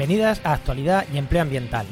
[0.00, 1.84] Bienvenidas a Actualidad y Empleo Ambiental.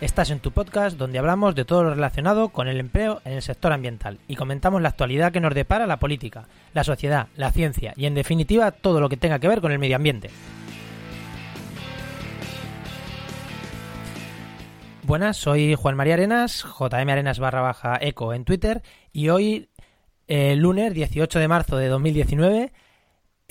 [0.00, 3.40] Estás en tu podcast donde hablamos de todo lo relacionado con el empleo en el
[3.40, 7.94] sector ambiental y comentamos la actualidad que nos depara la política, la sociedad, la ciencia
[7.96, 10.28] y en definitiva todo lo que tenga que ver con el medio ambiente.
[15.04, 18.82] Buenas, soy Juan María Arenas, JM Arenas barra baja eco en Twitter
[19.12, 19.68] y hoy,
[20.26, 22.72] eh, lunes 18 de marzo de 2019,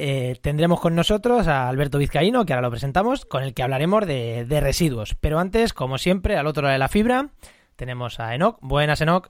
[0.03, 4.07] eh, tendremos con nosotros a Alberto Vizcaíno, que ahora lo presentamos, con el que hablaremos
[4.07, 5.15] de, de, residuos.
[5.19, 7.29] Pero antes, como siempre, al otro lado de la fibra,
[7.75, 8.57] tenemos a Enoch.
[8.61, 9.29] Buenas, Enoch.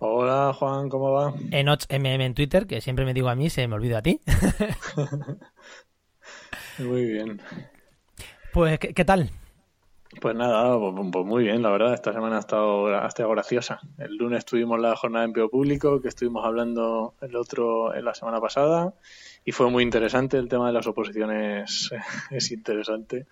[0.00, 1.34] Hola, Juan, ¿cómo va?
[1.52, 4.20] Enoch MM en Twitter, que siempre me digo a mí, se me olvida a ti.
[6.78, 7.40] muy bien.
[8.52, 9.30] Pues, ¿qué, qué tal?
[10.20, 13.78] Pues nada, pues muy bien, la verdad, esta semana ha estado, ha estado graciosa.
[13.96, 18.14] El lunes tuvimos la jornada de empleo público, que estuvimos hablando el otro en la
[18.14, 18.94] semana pasada,
[19.44, 20.36] y fue muy interesante.
[20.36, 21.90] El tema de las oposiciones
[22.30, 23.26] es interesante.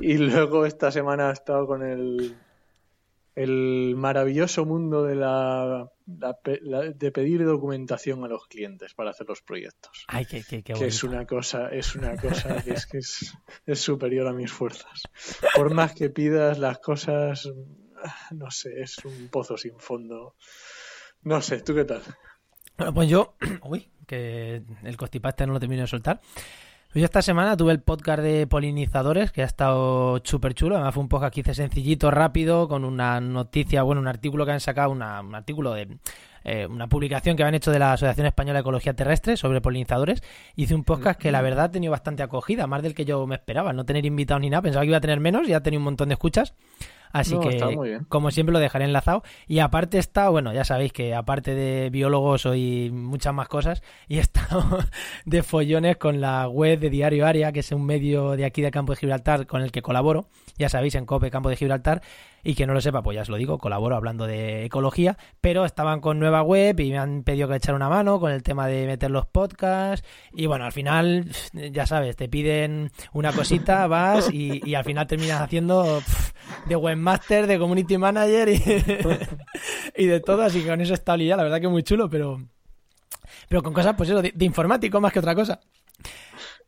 [0.00, 2.36] Y luego esta semana ha estado con el,
[3.34, 9.26] el maravilloso mundo de la, la, la, de pedir documentación a los clientes para hacer
[9.28, 10.04] los proyectos.
[10.08, 13.34] Ay, qué, qué, qué que es una cosa, es una cosa que es que es,
[13.66, 15.02] es superior a mis fuerzas.
[15.54, 17.50] Por más que pidas las cosas,
[18.30, 20.36] no sé, es un pozo sin fondo.
[21.22, 22.02] No sé, ¿tú qué tal?
[22.76, 26.20] Bueno, pues yo, uy, que el costipaste no lo termino de soltar.
[26.92, 30.76] Pues yo esta semana tuve el podcast de polinizadores, que ha estado súper chulo.
[30.76, 34.52] Además fue un podcast que hice sencillito, rápido, con una noticia, bueno, un artículo que
[34.52, 35.98] han sacado, una, un artículo de
[36.44, 40.22] eh, una publicación que habían hecho de la Asociación Española de Ecología Terrestre sobre polinizadores.
[40.56, 43.34] Hice un podcast que la verdad ha tenido bastante acogida, más del que yo me
[43.34, 43.72] esperaba.
[43.72, 45.84] No tener invitados ni nada, pensaba que iba a tener menos y ha tenido un
[45.84, 46.54] montón de escuchas.
[47.14, 49.22] Así No, que, como siempre, lo dejaré enlazado.
[49.46, 53.82] Y aparte está, bueno, ya sabéis que aparte de biólogo soy muchas más cosas.
[54.08, 54.80] Y he estado
[55.24, 58.72] de follones con la web de Diario Área, que es un medio de aquí de
[58.72, 60.26] Campo de Gibraltar con el que colaboro.
[60.58, 62.02] Ya sabéis, en COPE Campo de Gibraltar.
[62.44, 65.16] Y que no lo sepa, pues ya os lo digo, colaboro hablando de ecología.
[65.40, 68.42] Pero estaban con nueva web y me han pedido que echar una mano con el
[68.42, 70.06] tema de meter los podcasts.
[70.32, 75.06] Y bueno, al final, ya sabes, te piden una cosita, vas y, y al final
[75.06, 76.32] terminas haciendo pff,
[76.66, 78.62] de webmaster, de community manager y,
[80.02, 80.42] y de todo.
[80.42, 82.42] Así que con eso está liado, la verdad que muy chulo, pero,
[83.48, 85.60] pero con cosas, pues eso, de, de informático más que otra cosa.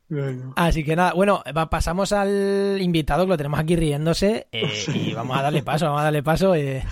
[0.09, 0.53] Bueno.
[0.55, 5.12] Así que nada, bueno, va, pasamos al invitado que lo tenemos aquí riéndose eh, y
[5.12, 6.84] vamos a darle paso, vamos a darle paso eh,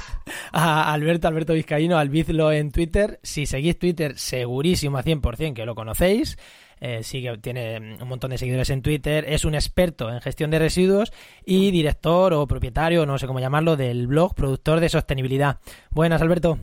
[0.52, 3.20] a Alberto, Alberto Vizcaíno, al Bizlo en Twitter.
[3.22, 6.36] Si seguís Twitter, segurísimo a 100% que lo conocéis.
[6.80, 10.58] Eh, sigue, tiene un montón de seguidores en Twitter, es un experto en gestión de
[10.58, 11.12] residuos
[11.46, 15.60] y director o propietario, no sé cómo llamarlo, del blog Productor de Sostenibilidad.
[15.90, 16.58] Buenas, Alberto.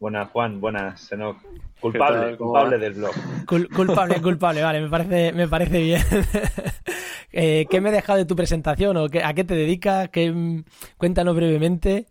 [0.00, 0.60] Buenas, Juan.
[0.60, 1.36] Buenas, Enoch.
[1.80, 3.14] Culpable, culpable del blog.
[3.46, 6.02] Cul- culpable, culpable, vale, me parece, me parece bien.
[7.32, 10.08] eh, ¿Qué me he dejado de tu presentación o qué, a qué te dedicas?
[10.08, 10.62] ¿Qué,
[10.96, 12.06] cuéntanos brevemente.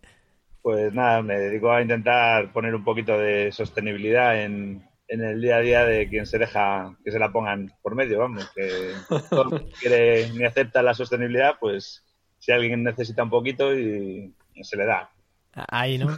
[0.62, 5.58] Pues nada, me dedico a intentar poner un poquito de sostenibilidad en, en el día
[5.58, 8.94] a día de quien se deja que se la pongan por medio, vamos, que
[9.30, 12.04] todo el mundo quiere ni acepta la sostenibilidad, pues
[12.40, 15.12] si alguien necesita un poquito y, y se le da.
[15.54, 16.18] Ahí, ¿no?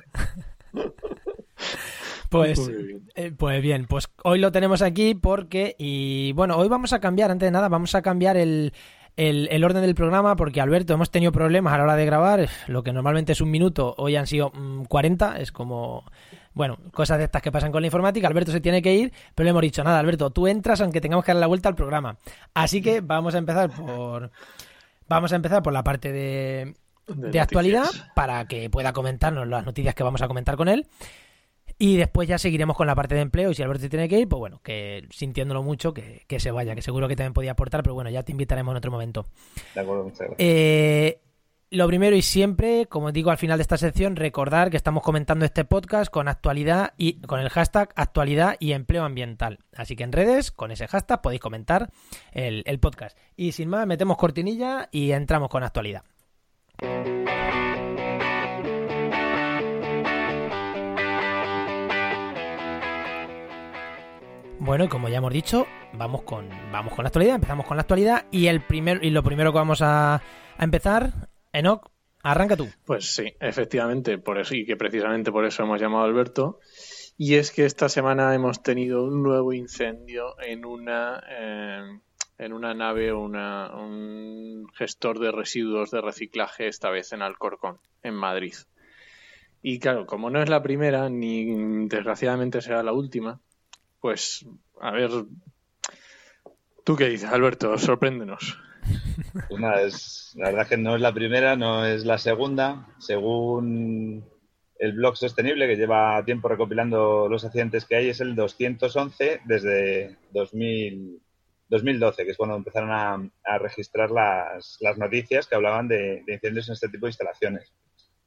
[2.29, 2.59] Pues,
[3.15, 7.31] eh, pues bien, pues hoy lo tenemos aquí porque, y bueno, hoy vamos a cambiar,
[7.31, 8.73] antes de nada, vamos a cambiar el,
[9.15, 12.49] el, el orden del programa porque Alberto hemos tenido problemas a la hora de grabar,
[12.67, 16.03] lo que normalmente es un minuto, hoy han sido mm, 40, es como,
[16.53, 19.45] bueno, cosas de estas que pasan con la informática, Alberto se tiene que ir, pero
[19.45, 22.17] le hemos dicho, nada, Alberto, tú entras aunque tengamos que dar la vuelta al programa.
[22.53, 24.31] Así que vamos a empezar por,
[25.07, 26.75] vamos a empezar por la parte de,
[27.07, 30.87] De de actualidad para que pueda comentarnos las noticias que vamos a comentar con él.
[31.79, 33.51] Y después ya seguiremos con la parte de empleo.
[33.51, 36.73] Y si Alberto tiene que ir, pues bueno, que sintiéndolo mucho, que, que se vaya,
[36.75, 39.27] que seguro que también podía aportar, pero bueno, ya te invitaremos en otro momento.
[39.75, 40.37] De acuerdo, muchas gracias.
[40.39, 41.21] Eh,
[41.69, 45.43] lo primero y siempre, como digo al final de esta sección, recordar que estamos comentando
[45.43, 49.59] este podcast con actualidad y con el hashtag actualidad y empleo ambiental.
[49.75, 51.91] Así que en redes, con ese hashtag, podéis comentar
[52.31, 53.17] el, el podcast.
[53.35, 56.03] Y sin más, metemos cortinilla y entramos con actualidad.
[64.59, 67.81] Bueno, y como ya hemos dicho, vamos con, vamos con la actualidad, empezamos con la
[67.81, 70.21] actualidad y el primer, y lo primero que vamos a,
[70.59, 71.91] empezar, Enoch,
[72.23, 72.67] arranca tú.
[72.85, 76.59] Pues sí, efectivamente, por eso, y que precisamente por eso hemos llamado a Alberto.
[77.17, 81.99] Y es que esta semana hemos tenido un nuevo incendio en una eh,
[82.37, 88.13] en una nave una, un gestor de residuos de reciclaje, esta vez en Alcorcón, en
[88.13, 88.53] Madrid.
[89.61, 93.41] Y claro, como no es la primera, ni desgraciadamente será la última,
[94.07, 94.45] pues
[94.79, 95.11] a ver,
[96.85, 97.77] ¿tú qué dices, Alberto?
[97.77, 98.57] Sorpréndenos.
[99.49, 99.81] Pues nada,
[100.35, 102.87] la verdad que no es la primera, no es la segunda.
[102.99, 104.23] Según
[104.79, 110.15] el blog sostenible que lleva tiempo recopilando los accidentes que hay, es el 211 desde
[110.31, 111.21] 2000,
[111.67, 116.75] 2012, que es cuando empezaron a, registrar las, las, noticias que hablaban de, incendios en
[116.75, 117.73] este tipo de instalaciones.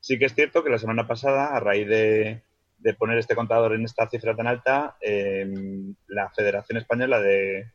[0.01, 2.43] Sí que es cierto que la semana pasada, a raíz de,
[2.99, 7.67] poner este contador en esta cifra tan alta, em, la Federación Española de,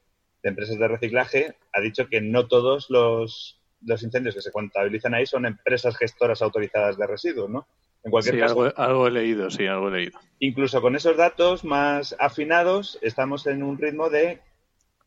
[0.44, 5.25] Empresas de Reciclaje ha dicho que no todos los, los, incendios que se contabilizan ahí
[5.25, 7.68] son empresas gestoras autorizadas de residuos, ¿no?
[8.04, 10.19] En cualquier caso, algo, algo, he leído, sí, algo he leído.
[10.38, 14.40] Incluso con esos datos más afinados, estamos en un ritmo de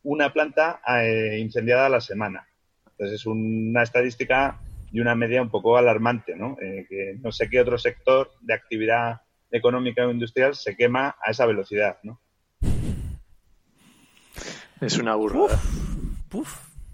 [0.03, 2.49] una planta eh, incendiada a la semana.
[2.91, 4.61] Entonces es una estadística
[4.91, 6.57] y una media un poco alarmante, ¿no?
[6.61, 11.31] Eh, que no sé qué otro sector de actividad económica o industrial se quema a
[11.31, 12.21] esa velocidad, ¿no?
[14.81, 15.59] Es una burrada.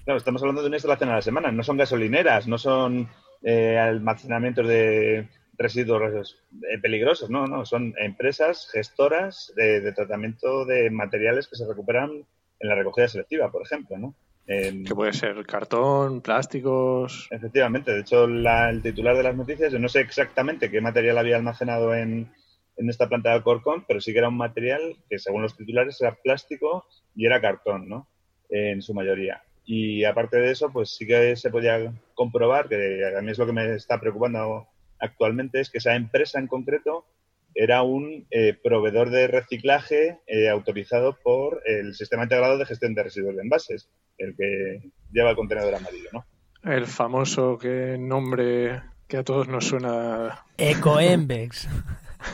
[0.04, 3.08] Claro, estamos hablando de una instalación a la semana, no son gasolineras, no son
[3.42, 6.42] eh, almacenamientos de residuos
[6.82, 12.26] peligrosos, no, no, son empresas gestoras de, tratamiento de materiales que se recuperan
[12.60, 14.14] en la recogida selectiva, por ejemplo, ¿no?
[14.46, 17.28] que puede ser cartón, plásticos.
[17.30, 21.36] Efectivamente, de hecho, el titular de las noticias, yo no sé exactamente qué material había
[21.36, 22.30] almacenado en,
[22.76, 26.14] esta planta de Alcorcón, pero sí que era un material que, según los titulares, era
[26.14, 28.08] plástico y era cartón, ¿no?
[28.50, 29.42] En su mayoría.
[29.64, 33.46] Y aparte de eso, pues sí que se podía comprobar, que a mí es lo
[33.46, 34.68] que me está preocupando
[34.98, 37.06] actualmente, es que esa empresa en concreto
[37.54, 43.04] era un eh, proveedor de reciclaje eh, autorizado por el Sistema Integrado de Gestión de
[43.04, 43.88] Residuos de Envases,
[44.18, 46.26] el que lleva el contenedor amarillo, ¿no?
[46.64, 50.44] El famoso que nombre que a todos nos suena.
[50.56, 51.68] Ecoembex.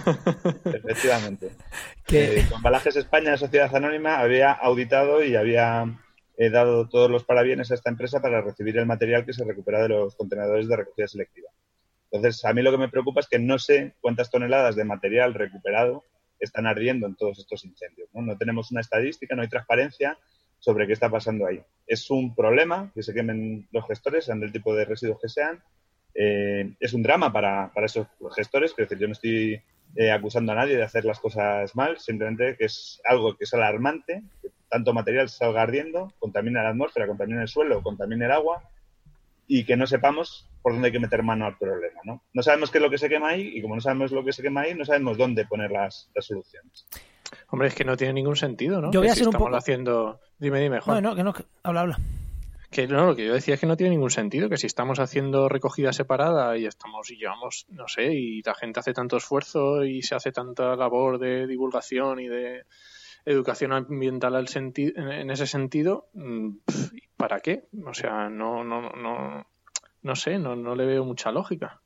[0.65, 1.51] Efectivamente.
[2.07, 2.41] Que...
[2.41, 5.85] Eh, Embalajes España, Sociedad Anónima, había auditado y había
[6.49, 9.91] dado todos los parabienes a esta empresa para recibir el material que se recupera de
[9.91, 11.51] los contenedores de recogida selectiva.
[12.11, 15.35] Entonces, a mí lo que me preocupa es que no sé cuántas toneladas de material
[15.35, 16.05] recuperado
[16.41, 18.09] están ardiendo en todos estos incendios.
[18.13, 20.19] No, tenemos una estadística, no hay transparencia
[20.59, 21.63] sobre qué está pasando ahí.
[21.87, 25.63] Es un problema que se quemen los gestores, sean del tipo de residuos que sean.
[26.15, 29.63] Eh, es un drama para, esos gestores, que decir, yo no estoy
[29.97, 33.55] eh, acusando a nadie de hacer las cosas mal, simplemente que es algo que es
[33.55, 38.63] alarmante, que tanto material salga ardiendo, contamina la atmósfera, contamina el suelo, contamina el agua,
[39.47, 42.23] y que no sepamos por dónde hay que meter mano al problema, ¿no?
[42.33, 44.33] No sabemos qué es lo que se quema ahí y como no sabemos lo que
[44.33, 46.87] se quema ahí, no sabemos dónde poner las, soluciones.
[47.49, 48.93] Hombre, es que no tiene ningún sentido, ¿no?
[48.93, 49.57] Yo voy a ser un poco...
[49.57, 50.21] haciendo...
[50.39, 51.03] Dime, dime, Juan.
[51.03, 51.35] No, no, que no...
[51.63, 51.99] Habla, habla.
[52.71, 55.01] Que no, lo que yo decía es que no tiene ningún sentido, que si estamos
[55.01, 59.85] haciendo recogida separada y estamos y llevamos, no sé, y la gente hace tanto esfuerzo
[59.85, 62.65] y se hace tanta labor de divulgación y de
[63.25, 66.51] educación ambiental al en ese sentido, mm,
[67.17, 67.65] ¿para qué?
[67.85, 69.47] O sea, no, no, no,
[70.03, 71.81] no sé, no, no le veo mucha lógica.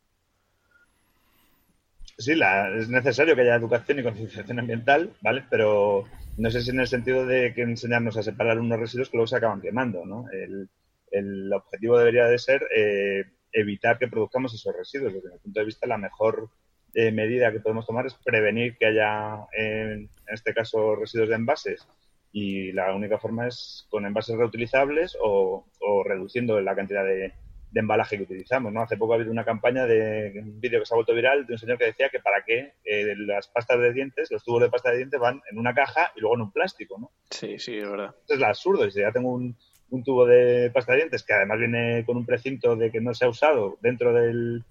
[2.18, 5.44] Sí, la, es necesario que haya educación y concienciación ambiental, ¿vale?
[5.50, 6.04] Pero
[6.37, 9.26] no sé si en el sentido de que enseñarnos a separar unos residuos que luego
[9.26, 10.26] se acaban quemando, ¿no?
[10.31, 10.69] El,
[11.11, 15.14] el objetivo debería de ser eh, evitar que produzcamos esos residuos.
[15.14, 16.50] Desde mi punto de vista, la mejor
[16.93, 21.87] eh, medida que podemos tomar es prevenir que haya, en este caso, residuos de envases.
[22.33, 27.33] Y la única forma es con envases reutilizables o, o reduciendo la cantidad de,
[27.75, 28.73] de embalaje que utilizamos.
[28.73, 28.83] ¿no?
[28.83, 31.54] Hace poco ha habido una campaña de un vídeo que se ha vuelto viral de
[31.54, 34.71] un señor que decía que para qué eh, las pastas de dientes, los tubos de
[34.71, 36.97] pasta de dientes van en una caja y luego en un plástico.
[37.00, 37.11] ¿no?
[37.31, 38.14] Sí, sí, es verdad.
[38.25, 38.88] Eso es lo absurdo.
[38.88, 39.57] Si ya tengo un,
[40.04, 43.25] tubo de pasta de dientes que además viene con un precinto de que no se
[43.25, 44.64] ha usado dentro del,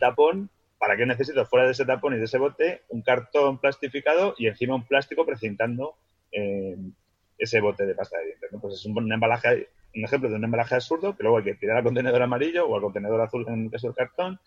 [0.00, 4.34] tapón, ¿para qué necesito fuera de ese tapón y de ese bote un cartón plastificado
[4.36, 5.96] y encima un plástico precintando
[6.32, 6.76] eh,
[7.38, 8.52] ese bote de pasta de dientes?
[8.52, 8.60] ¿no?
[8.60, 11.78] Pues es un embalaje un ejemplo de un embalaje absurdo que luego hay que tirar
[11.78, 14.38] al contenedor amarillo o al contenedor azul en el caso del cartón,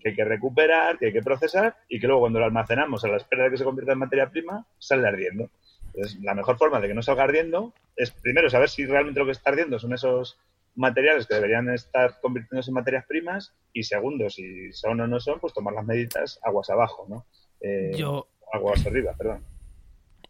[0.00, 3.08] que hay que recuperar, que hay que procesar y que luego cuando lo almacenamos a
[3.08, 5.50] la espera de que se convierta en materia prima, sale ardiendo.
[5.86, 9.26] Entonces, la mejor forma de que no salga ardiendo es primero saber si realmente lo
[9.26, 10.38] que está ardiendo son esos
[10.76, 15.40] materiales que deberían estar convirtiéndose en materias primas y segundo, si son o no son,
[15.40, 17.26] pues tomar las medidas aguas abajo, ¿no?
[17.60, 18.28] Eh, Yo...
[18.52, 19.44] Aguas arriba, perdón.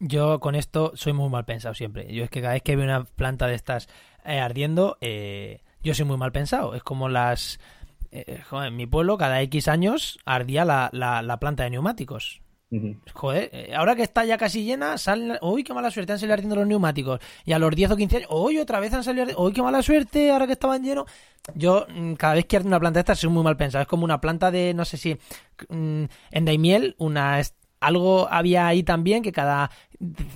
[0.01, 2.13] Yo con esto soy muy mal pensado siempre.
[2.13, 3.89] Yo es que cada vez que veo una planta de estas
[4.25, 6.75] eh, ardiendo, eh, yo soy muy mal pensado.
[6.75, 7.61] Es como las...
[8.13, 12.41] Eh, joder, en mi pueblo cada X años ardía la, la, la planta de neumáticos.
[13.15, 15.39] Joder, eh, ahora que está ya casi llena, salen.
[15.43, 16.13] ¡Uy, qué mala suerte!
[16.13, 17.21] Han salido ardiendo los neumáticos.
[17.45, 19.43] Y a los 10 o 15 años, ¡uy, otra vez han salido ardiendo!
[19.43, 20.31] ¡Uy, qué mala suerte!
[20.31, 21.07] Ahora que estaban llenos.
[21.55, 23.83] Yo, mm, cada vez que arde una planta de estas, soy muy mal pensado.
[23.83, 25.19] Es como una planta de, no sé si.
[25.69, 27.41] mm, en Daimiel, una.
[27.81, 29.71] Algo había ahí también que cada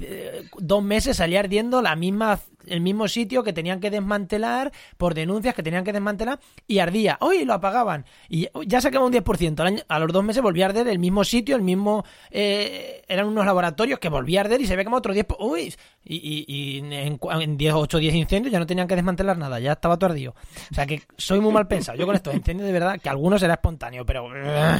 [0.01, 5.13] eh, dos meses salía ardiendo la misma el mismo sitio que tenían que desmantelar por
[5.13, 7.19] denuncias que tenían que desmantelar y ardía.
[7.21, 7.45] ¡Uy!
[7.45, 8.07] Lo apagaban.
[8.31, 9.61] Y ya se quemó un 10%.
[9.61, 12.07] Al año- a los dos meses volvía a arder el mismo sitio, el mismo...
[12.31, 15.37] eh, eran unos laboratorios que volvía a arder y se ve como otro 10%.
[15.41, 15.75] ¡Uy!
[16.07, 19.37] Y, y, y en, en 10, 8 o 10 incendios ya no tenían que desmantelar
[19.37, 20.35] nada, ya estaba todo ardido.
[20.71, 21.99] O sea que soy muy mal pensado.
[21.99, 24.27] Yo con estos incendios de verdad, que algunos será espontáneo, pero...
[24.33, 24.79] no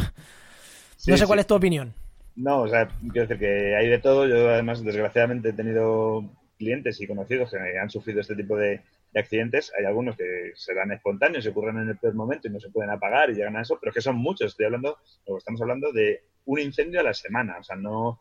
[0.97, 1.25] Sí, sé sí.
[1.27, 1.93] cuál es tu opinión.
[2.37, 4.27] No, o sea, quiero decir que hay de todo.
[4.27, 6.25] Yo, además, desgraciadamente he tenido
[6.59, 8.81] clientes y conocidos que han sufrido este tipo de,
[9.13, 9.73] de accidentes.
[9.79, 12.91] Hay algunos que serán espontáneos, se ocurren en el peor momento y no se pueden
[12.91, 14.49] apagar y llegan a eso, pero es que son muchos.
[14.53, 17.59] Estoy hablando, o estamos hablando de un incendio a la semana.
[17.59, 18.21] O sea, no,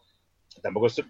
[0.62, 1.04] tampoco es, eh,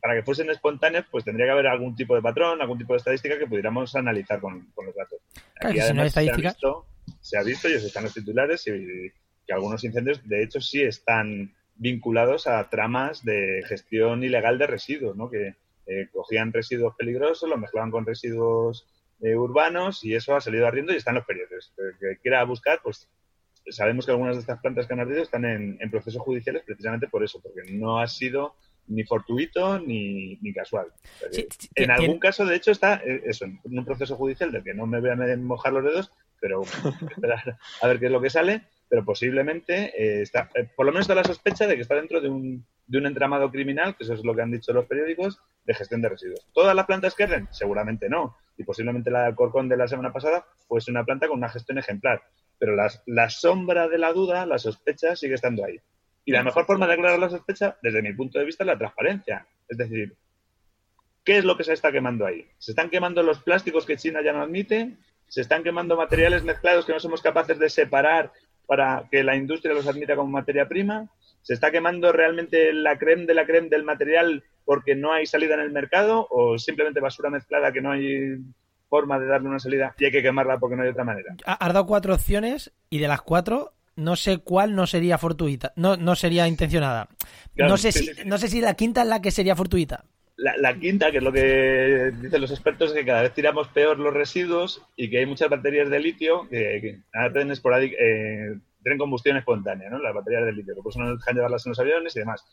[0.00, 2.98] para que fuesen espontáneos, pues tendría que haber algún tipo de patrón, algún tipo de
[2.98, 5.18] estadística que pudiéramos analizar con, con los datos.
[5.60, 6.86] Claro, que si no hay además, se ha estadísticas- visto,
[7.20, 9.10] se ha visto y eso están los titulares y,
[9.46, 15.16] que algunos incendios, de hecho, sí están vinculados a tramas de gestión ilegal de residuos,
[15.16, 15.28] ¿no?
[15.30, 15.54] Que
[15.86, 18.86] eh, cogían residuos peligrosos, los mezclaban con residuos
[19.20, 21.72] eh, urbanos y eso ha salido ardiendo y está en los periódicos.
[21.78, 23.08] El que quiera buscar, pues
[23.70, 27.08] sabemos que algunas de estas plantas que han ardido están en, en procesos judiciales precisamente
[27.08, 28.54] por eso, porque no ha sido
[28.86, 30.88] ni fortuito ni, ni casual.
[31.30, 34.52] Sí, sí, en tiene- algún caso, de hecho, está eh, eso, en un proceso judicial
[34.52, 36.62] del que no me voy a mojar los dedos, pero
[37.10, 38.62] esperar a ver qué es lo que sale,
[38.94, 42.20] pero posiblemente eh, está, eh, por lo menos está la sospecha de que está dentro
[42.20, 45.40] de un, de un entramado criminal, que eso es lo que han dicho los periódicos,
[45.64, 46.46] de gestión de residuos.
[46.52, 47.48] ¿Todas las plantas arden?
[47.50, 48.36] Seguramente no.
[48.56, 51.76] Y posiblemente la de Alcorcón de la semana pasada fuese una planta con una gestión
[51.78, 52.22] ejemplar.
[52.56, 55.80] Pero las- la sombra de la duda, la sospecha, sigue estando ahí.
[56.24, 58.78] Y la mejor forma de aclarar la sospecha, desde mi punto de vista, es la
[58.78, 59.44] transparencia.
[59.68, 60.14] Es decir,
[61.24, 62.46] ¿qué es lo que se está quemando ahí?
[62.58, 64.96] ¿Se están quemando los plásticos que China ya no admite?
[65.26, 68.30] ¿Se están quemando materiales mezclados que no somos capaces de separar
[68.66, 71.08] para que la industria los admita como materia prima?
[71.42, 75.54] ¿Se está quemando realmente la creme de la creme del material porque no hay salida
[75.54, 76.26] en el mercado?
[76.30, 78.38] ¿O simplemente basura mezclada que no hay
[78.88, 81.36] forma de darle una salida y hay que quemarla porque no hay otra manera?
[81.44, 85.72] Ha has dado cuatro opciones y de las cuatro no sé cuál no sería fortuita,
[85.76, 87.08] no, no sería intencionada.
[87.54, 88.22] Claro, no sé sí, si, sí.
[88.26, 90.04] no sé si la quinta es la que sería fortuita.
[90.36, 93.68] La, la quinta, que es lo que dicen los expertos, es que cada vez tiramos
[93.68, 98.58] peor los residuos y que hay muchas baterías de litio que, que arden esporádic- eh,
[98.82, 99.98] tienen combustión espontánea, ¿no?
[99.98, 102.44] Las baterías de litio, que por eso no dejan llevarlas en los aviones y demás.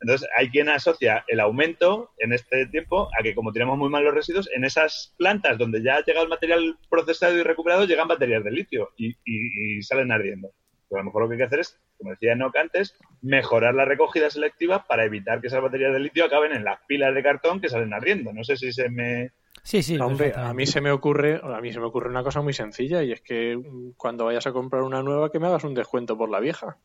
[0.00, 4.02] Entonces, hay quien asocia el aumento en este tiempo a que como tiramos muy mal
[4.02, 8.08] los residuos, en esas plantas donde ya ha llegado el material procesado y recuperado, llegan
[8.08, 10.52] baterías de litio y, y- y salen ardiendo.
[10.90, 13.74] Pero a lo mejor lo que hay que hacer es, como decía Enoch antes, mejorar
[13.74, 17.22] la recogida selectiva para evitar que esas baterías de litio acaben en las pilas de
[17.22, 18.32] cartón que salen ardiendo.
[18.32, 19.30] No sé si se me...
[19.62, 19.98] Sí, sí.
[19.98, 23.02] Hombre, a mí se me ocurre, a mí se me ocurre una cosa muy sencilla
[23.04, 23.60] y es que
[23.96, 26.76] cuando vayas a comprar una nueva que me hagas un descuento por la vieja.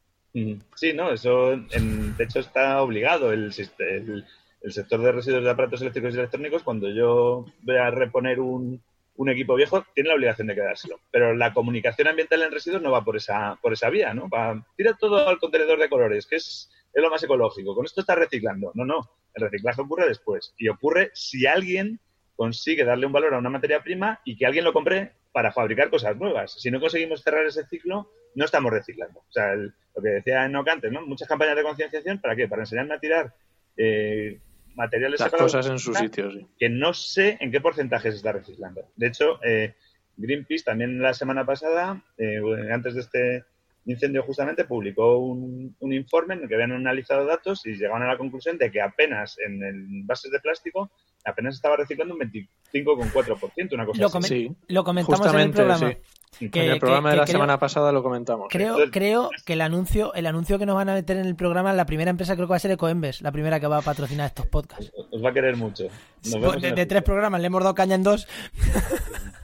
[0.75, 5.81] Sí, no, eso en- de hecho está obligado el, el sector de residuos de aparatos
[5.81, 6.63] eléctricos y electrónicos.
[6.63, 8.81] Cuando yo voy a reponer un,
[9.17, 10.99] un equipo viejo, tiene la obligación de quedárselo.
[11.11, 14.29] Pero la comunicación ambiental en residuos no va por esa, por esa vía, ¿no?
[14.29, 17.75] Va, tira todo al contenedor de colores, que es, es lo más ecológico.
[17.75, 18.71] Con esto está reciclando.
[18.73, 19.09] No, no.
[19.33, 20.53] El reciclaje ocurre después.
[20.57, 21.99] Y ocurre si alguien
[22.35, 25.89] consigue darle un valor a una materia prima y que alguien lo compre para fabricar
[25.89, 26.53] cosas nuevas.
[26.59, 29.19] Si no conseguimos cerrar ese ciclo, no estamos reciclando.
[29.19, 31.05] O sea, lo que decía Enoch antes, ¿no?
[31.05, 32.47] Muchas campañas de concienciación, ¿para qué?
[32.47, 33.33] Para enseñarme a tirar
[33.77, 34.39] eh,
[34.75, 36.45] materiales Las cosas en su sitio, sí.
[36.57, 38.81] que no sé en qué porcentaje se está reciclando.
[38.95, 39.75] De hecho, eh,
[40.17, 42.39] Greenpeace también la semana pasada, eh,
[42.71, 43.43] antes de este
[43.85, 48.07] incendio justamente, publicó un, un informe en el que habían analizado datos y llegaban a
[48.07, 50.91] la conclusión de que apenas en el bases de plástico
[51.23, 54.27] apenas estaba reciclando un 25,4%, una cosa Lo así.
[54.27, 55.91] Sí, Lo comentamos en el justamente, programa.
[55.91, 55.97] sí.
[56.39, 58.47] Que- en el programa que- de la semana pasada lo comentamos.
[58.49, 61.71] Creo, creo que el anuncio, el anuncio que nos van a meter en el programa,
[61.73, 64.27] la primera empresa creo que va a ser Ecoembes, la primera que va a patrocinar
[64.27, 64.91] estos podcasts.
[65.11, 65.85] Os- va a querer mucho.
[66.23, 68.27] Nos vemos Pues De, tres programas le hemos dado caña en dos.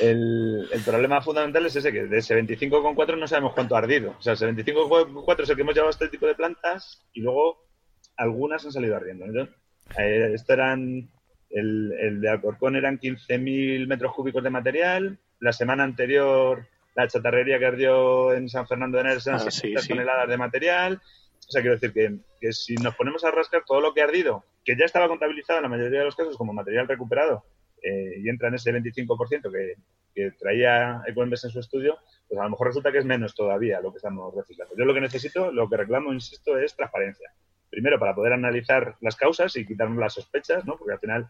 [0.00, 4.16] El, el problema fundamental es ese, que de ese 25,4 no sabemos cuánto ha ardido.
[4.18, 7.20] O sea, ese 25,4 es el que hemos llevado a este tipo de plantas y
[7.20, 7.58] luego
[8.16, 9.26] algunas han salido ardiendo.
[9.26, 9.42] ¿no?
[9.96, 11.08] Eh, esto eran,
[11.50, 15.18] el, el de Alcorcón eran 15.000 metros cúbicos de material.
[15.44, 19.82] La semana anterior, la chatarrería que ardió en San Fernando de eran Ah, sí, 600
[19.82, 19.88] sí.
[19.90, 21.02] toneladas de material.
[21.46, 24.04] O sea, quiero decir que, que si nos ponemos a rascar todo lo que ha
[24.04, 27.44] ardido, que ya estaba contabilizado en la mayoría de los casos como material recuperado,
[27.82, 29.74] eh, y entra en ese 25% que,
[30.14, 33.82] que traía Ecoembes en su estudio, pues a lo mejor resulta que es menos todavía
[33.82, 34.74] lo que estamos reciclando.
[34.78, 37.30] Yo lo que necesito, lo que reclamo, insisto, es transparencia.
[37.68, 40.78] Primero, para poder analizar las causas y quitarnos las sospechas, ¿no?
[40.78, 41.28] Porque al final,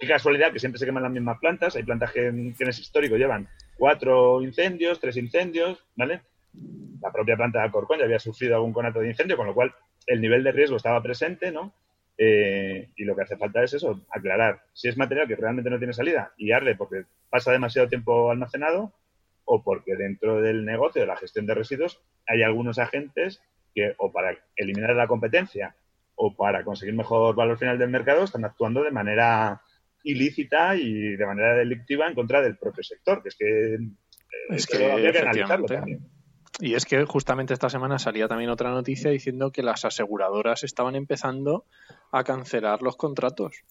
[0.00, 1.76] qué casualidad que siempre se queman las mismas plantas.
[1.76, 6.22] Hay plantas que en, que en ese histórico llevan cuatro incendios, tres incendios, ¿vale?
[7.00, 9.72] La propia planta de Alcorcón había sufrido algún conato de incendio, con lo cual
[10.06, 11.74] el nivel de riesgo estaba presente, ¿no?
[12.16, 15.78] Eh, y lo que hace falta es eso, aclarar si es material que realmente no
[15.78, 18.92] tiene salida y arde porque pasa demasiado tiempo almacenado
[19.46, 23.42] o porque dentro del negocio de la gestión de residuos hay algunos agentes
[23.74, 25.74] que o para eliminar la competencia
[26.14, 29.62] o para conseguir mejor valor final del mercado están actuando de manera
[30.04, 33.78] ilícita y de manera delictiva en contra del propio sector, que es que, eh,
[34.50, 36.08] Es que, esto habría que analizarlo también.
[36.60, 40.94] Y es que justamente esta semana salía también otra noticia diciendo que las aseguradoras estaban
[40.94, 41.64] empezando
[42.12, 43.62] a cancelar los contratos.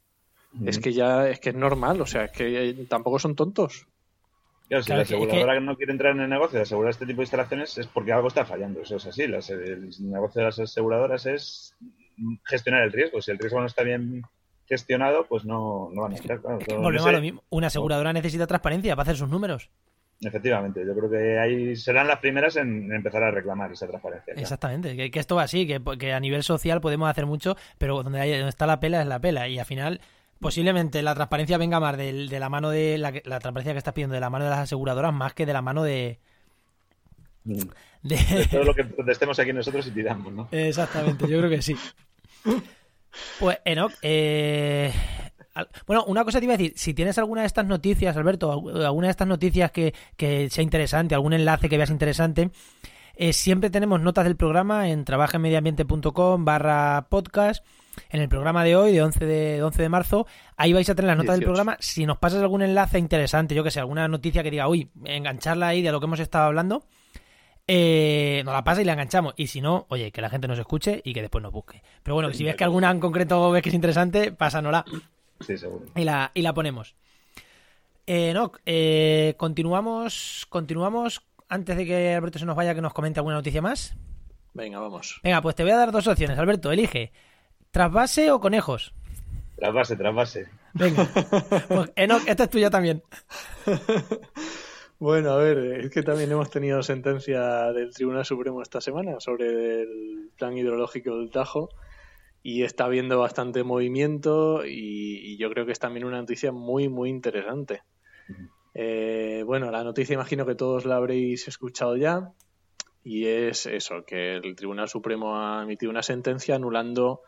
[0.65, 3.86] Es que ya es que es normal, o sea, es que eh, tampoco son tontos.
[4.67, 7.05] Claro, si Claro, la que- aseguradora no quiere entrar en el negocio de asegurar este
[7.05, 8.81] tipo de instalaciones es porque algo está fallando.
[8.81, 9.27] Eso es así.
[9.27, 11.75] Las- el negocio de las aseguradoras es
[12.45, 13.21] gestionar el riesgo.
[13.21, 14.24] Si el riesgo no está bien
[14.69, 16.39] gestionado, pues no, no van a estar.
[16.39, 17.43] Claro, Eso- Volvemos ese- a lo mismo.
[17.49, 19.69] Una aseguradora necesita transparencia para hacer sus números.
[20.21, 24.33] Efectivamente, yo creo que ahí serán las primeras en empezar a reclamar esa transparencia.
[24.35, 28.03] Exactamente, que, que esto va así, que, que a nivel social podemos hacer mucho, pero
[28.03, 29.47] donde, hay- donde está la pela es la pela.
[29.47, 30.01] Y al final,
[30.41, 33.93] posiblemente la transparencia venga más de, la mano de la, que- la transparencia que estás
[33.93, 36.19] pidiendo de la mano de las aseguradoras más que de la mano de.
[37.45, 37.53] Mm.
[38.03, 40.49] de- De todo lo que protestemos aquí nosotros y pidamos, ¿no?
[40.51, 41.77] Exactamente, yo creo que sí.
[43.39, 44.91] Pues, Enoch, eh,
[45.87, 48.85] bueno, una cosa te iba a decir, si tienes alguna de estas noticias, Alberto, al-
[48.85, 52.51] alguna de estas noticias que, que sea interesante, algún enlace que veas interesante,
[53.15, 57.65] eh, siempre tenemos notas del programa en trabajemediambiente.com barra podcast.
[58.11, 61.07] En el programa de hoy, de 11 de, 11 de marzo, ahí vais a tener
[61.07, 61.47] las notas del 18.
[61.53, 61.77] programa.
[61.81, 65.67] Si nos pasas algún enlace interesante, yo que sé, alguna noticia que diga, uy, engancharla
[65.67, 66.85] ahí de lo que hemos estado hablando,
[67.71, 69.36] eh, nos la pasa y la enganchamos.
[69.38, 71.84] Y si no, oye, que la gente nos escuche y que después nos busque.
[72.01, 74.84] Pero bueno, que si ves que alguna en concreto ves que es interesante, pásanosla
[75.41, 75.86] Sí, seguro.
[75.95, 76.95] y la, y la ponemos.
[78.08, 83.19] Eh, no, eh, continuamos, continuamos antes de que Alberto se nos vaya que nos comente
[83.19, 83.95] alguna noticia más.
[84.55, 85.19] Venga, vamos.
[85.23, 87.12] Venga, pues te voy a dar dos opciones, Alberto, elige.
[87.69, 88.95] ¿Trasvase o conejos?
[89.58, 90.47] Tras base, tras base.
[90.73, 91.08] Venga.
[91.67, 93.03] Pues, Enoch, esta es tuya también.
[94.99, 99.83] Bueno, a ver, es que también hemos tenido sentencia del Tribunal Supremo esta semana sobre
[99.83, 101.69] el plan hidrológico del Tajo
[102.43, 107.09] y está habiendo bastante movimiento y, yo creo que es también una noticia muy, muy
[107.09, 107.81] interesante.
[108.73, 112.33] Eh, bueno, la noticia imagino que todos la habréis escuchado ya
[113.01, 117.21] y es eso, que el Tribunal Supremo ha emitido una sentencia anulando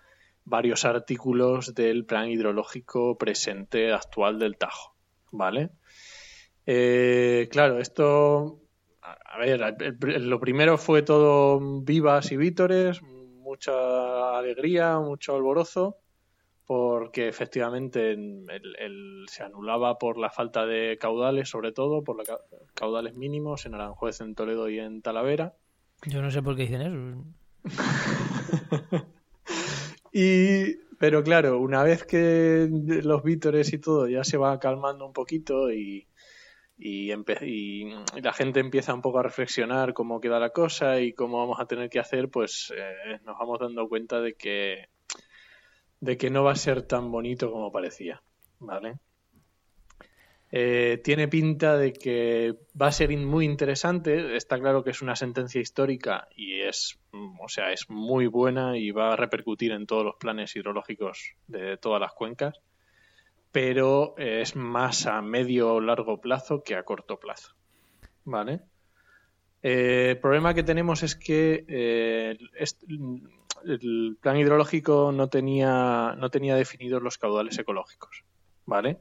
[0.43, 4.93] varios artículos del plan hidrológico presente actual del Tajo,
[5.31, 5.69] ¿vale?
[6.65, 8.59] Eh, claro, esto,
[9.01, 9.75] a ver,
[10.21, 15.97] lo primero fue todo vivas y vítores, mucha alegría, mucho alborozo,
[16.65, 18.45] porque efectivamente el-
[18.79, 22.27] el- se anulaba por la falta de caudales, sobre todo, por los
[22.75, 25.55] caudales mínimos en Aranjuez, en Toledo y en Talavera.
[26.05, 27.25] Yo no sé por qué dicen eso.
[30.13, 35.13] Y, pero claro, una vez que los vítores y todo ya se va calmando un
[35.13, 36.05] poquito y,
[36.77, 37.13] y,
[38.21, 41.65] la gente empieza un poco a reflexionar cómo queda la cosa y cómo vamos a
[41.65, 44.89] tener que hacer, pues eh, nos vamos dando cuenta de que,
[45.99, 48.21] de que no va a ser tan bonito como parecía,
[48.59, 48.99] ¿vale?
[50.53, 54.35] Eh, tiene pinta de que va a ser muy interesante.
[54.35, 58.91] Está claro que es una sentencia histórica y es, o sea, es muy buena y
[58.91, 62.59] va a repercutir en todos los planes hidrológicos de todas las cuencas,
[63.51, 67.55] pero eh, es más a medio o largo plazo que a corto plazo.
[68.23, 68.61] ¿Vale?
[69.63, 72.83] Eh, el problema que tenemos es que eh, est-
[73.65, 78.23] el plan hidrológico no tenía, no tenía definidos los caudales ecológicos.
[78.65, 78.99] ¿Vale?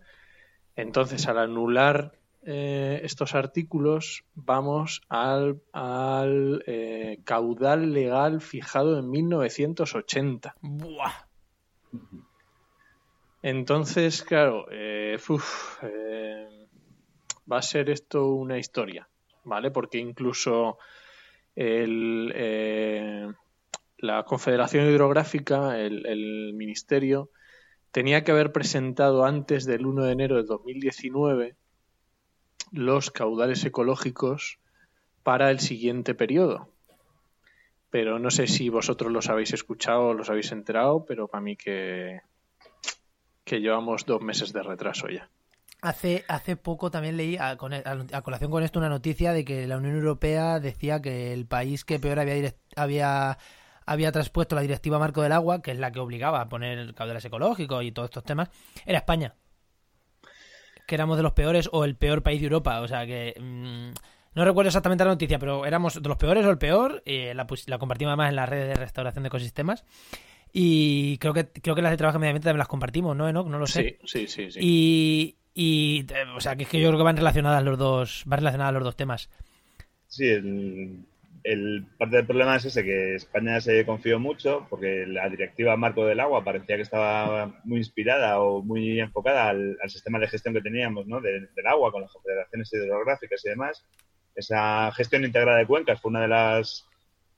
[0.76, 10.56] Entonces, al anular eh, estos artículos, vamos al, al eh, caudal legal fijado en 1980.
[10.60, 11.12] Buah.
[13.42, 15.18] Entonces, claro, eh,
[15.83, 16.68] eh,
[17.50, 19.09] va a ser esto una historia,
[19.44, 19.70] ¿vale?
[19.70, 20.79] Porque incluso
[21.57, 23.33] eh,
[23.98, 27.31] la Confederación Hidrográfica, el, el Ministerio,
[27.92, 31.57] tenía que haber presentado antes del 1 de enero de 2019
[32.72, 34.59] los caudales ecológicos
[35.22, 36.68] para el siguiente periodo.
[37.90, 41.57] pero no sé si vosotros los habéis escuchado o los habéis enterado, pero para mí
[41.57, 42.20] que,
[43.44, 45.29] que llevamos dos meses de retraso ya.
[45.83, 49.96] Hace, hace poco también leí, a, colación con esto, una noticia de que la Unión
[49.96, 53.38] Europea decía que el país que peor había, había,
[53.87, 57.24] había traspuesto la directiva marco del agua, que es la que obligaba a poner caudales
[57.24, 58.50] ecológicos y todos estos temas,
[58.85, 59.35] era España.
[60.87, 62.81] Que éramos de los peores o el peor país de Europa.
[62.81, 63.35] O sea que.
[63.40, 63.92] Mm,
[64.35, 67.03] no recuerdo exactamente la noticia, pero éramos de los peores o el peor.
[67.07, 69.85] Y la, la compartimos además en las redes de restauración de ecosistemas.
[70.52, 73.30] Y creo que creo que las de trabajo de medio ambiente también las compartimos, ¿no,
[73.32, 73.98] No lo sé.
[74.04, 74.58] Sí, sí, sí.
[74.60, 78.22] Y, y, eh, o sea, que es que yo creo que van relacionadas los dos,
[78.26, 79.30] van relacionadas los dos temas.
[80.06, 81.04] Sí, el,
[81.44, 86.04] el, parte del problema es ese, que España se confió mucho porque la directiva marco
[86.04, 90.60] del agua parecía que estaba muy inspirada o muy enfocada al, sistema de gestión que
[90.60, 91.20] teníamos ¿no?
[91.20, 93.84] del, agua con las confederaciones hidrográficas y demás.
[94.34, 96.86] Esa gestión integrada de cuencas fue una de las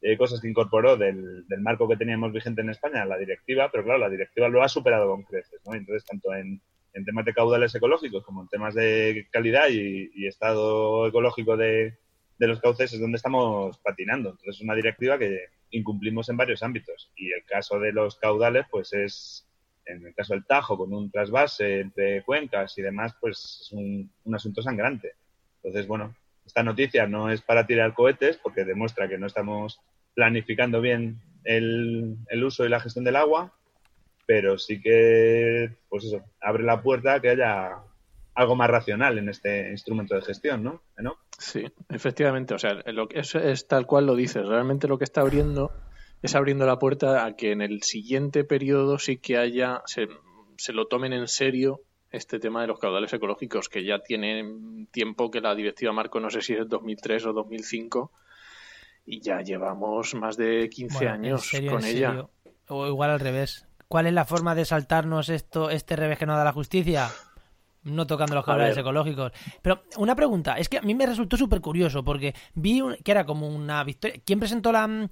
[0.02, 3.84] eh, cosas que incorporó del, del, marco que teníamos vigente en España, la directiva, pero
[3.84, 5.74] claro, la directiva lo ha superado con creces, ¿no?
[5.74, 6.60] Entonces, tanto en,
[6.92, 11.98] en temas de caudales ecológicos como en temas de calidad y, estado ecológico de,
[12.36, 14.30] de, los cauces es donde estamos patinando.
[14.30, 17.12] Entonces, es una directiva que incumplimos en varios ámbitos.
[17.14, 19.48] Y el caso de los caudales, pues es,
[19.86, 24.10] en el caso del Tajo, con un trasvase entre cuencas y demás, pues es un,
[24.24, 25.12] un asunto sangrante.
[25.62, 26.12] Entonces, bueno,
[26.44, 29.80] esta noticia no es para tirar cohetes porque demuestra que no estamos
[30.14, 33.52] planificando bien el, uso y la gestión del agua,
[34.26, 37.78] pero sí que, pues eso, abre la puerta a que haya
[38.34, 40.82] algo más racional en este instrumento de gestión, ¿no?
[41.38, 42.54] Sí, efectivamente.
[42.54, 44.46] O sea, lo que es, es, tal cual lo dices.
[44.46, 45.72] Realmente lo que está abriendo
[46.22, 50.08] es abriendo la puerta a que en el siguiente periodo sí que haya, se,
[50.56, 55.30] se lo tomen en serio este tema de los caudales ecológicos, que ya tiene tiempo
[55.30, 58.12] que la directiva Marco, no sé si es 2003 o 2005,
[59.04, 62.26] y ya llevamos más de 15 años con ella.
[62.68, 63.66] O igual al revés.
[63.88, 67.10] ¿Cuál es la forma de saltarnos esto, este revés que nos da la justicia?
[67.82, 69.32] No tocando los caudales ecológicos.
[69.60, 73.26] Pero una pregunta, es que a mí me resultó súper curioso porque vi que era
[73.26, 74.20] como una victoria.
[74.24, 74.86] ¿Quién presentó la...
[74.86, 75.08] Mm,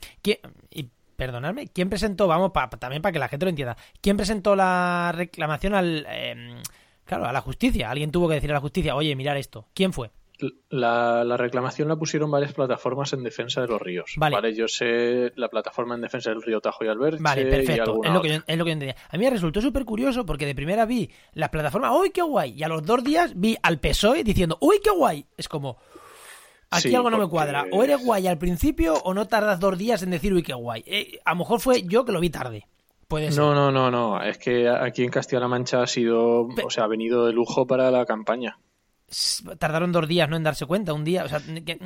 [0.71, 5.13] y perdonadme, ¿quién presentó, vamos, también para que la gente lo entienda, ¿quién presentó la
[5.15, 6.07] reclamación al...
[6.09, 6.63] Em,
[7.05, 7.91] claro, a la justicia?
[7.91, 9.69] Alguien tuvo que decir a la justicia, oye, mirar esto.
[9.75, 10.11] ¿Quién fue?
[10.69, 14.15] La, reclamación la pusieron varias plataformas en defensa de los ríos.
[14.17, 14.55] Vale.
[14.55, 17.23] Yo sé la plataforma en defensa del río Tajo y Alberche.
[17.23, 18.01] Vale, perfecto.
[18.03, 18.97] Es lo, que yo, es lo que entendía.
[19.09, 22.53] A mí me resultó súper curioso porque de primera vi la plataforma, ¡uy, qué guay!
[22.57, 25.27] Y a los dos días vi al PSOE diciendo, ¡uy, qué guay!
[25.37, 25.79] Es como,
[26.71, 27.67] aquí algo no me cuadra.
[27.73, 30.85] O eres guay al principio o no tardas dos días en decir, ¡uy, qué guay!
[30.87, 32.67] Eh, a lo mejor fue yo que lo vi tarde.
[33.09, 33.43] Puede ser.
[33.43, 34.23] No, no, no, no.
[34.23, 37.91] Es que aquí en Castilla-La Mancha ha sido, o sea, ha venido de lujo para
[37.91, 38.59] la campaña
[39.59, 41.79] tardaron dos días no en darse cuenta, un día, o sea, que,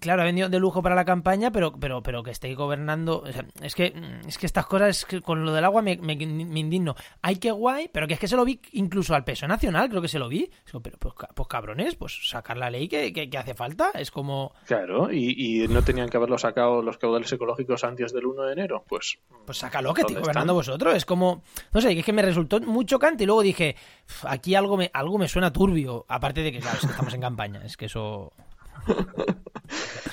[0.00, 3.24] claro, ha venido de lujo para la campaña, pero, pero, pero que esté gobernando.
[3.60, 3.92] es que
[4.26, 6.94] es que estas cosas que con lo del agua me, me, indigno.
[7.20, 10.02] Hay que guay, pero que es que se lo vi incluso al peso nacional, creo
[10.02, 10.50] que se lo vi.
[10.82, 13.90] Pero pues, pues cabrones, pues sacar la ley que, que, hace falta.
[13.94, 14.54] Es como.
[14.66, 18.84] Claro, y, no tenían que haberlo sacado los caudales ecológicos antes del 1 de enero.
[18.88, 19.18] Pues.
[19.44, 20.94] Pues sácalo, que estoy gobernando vosotros.
[20.94, 21.42] Es como.
[21.72, 23.76] No sé, es que me resultó muy chocante y luego dije,
[24.24, 26.06] aquí algo me, algo me suena turbio.
[26.08, 27.62] Aparte de que, claro, estamos en campaña.
[27.64, 28.32] Es que eso.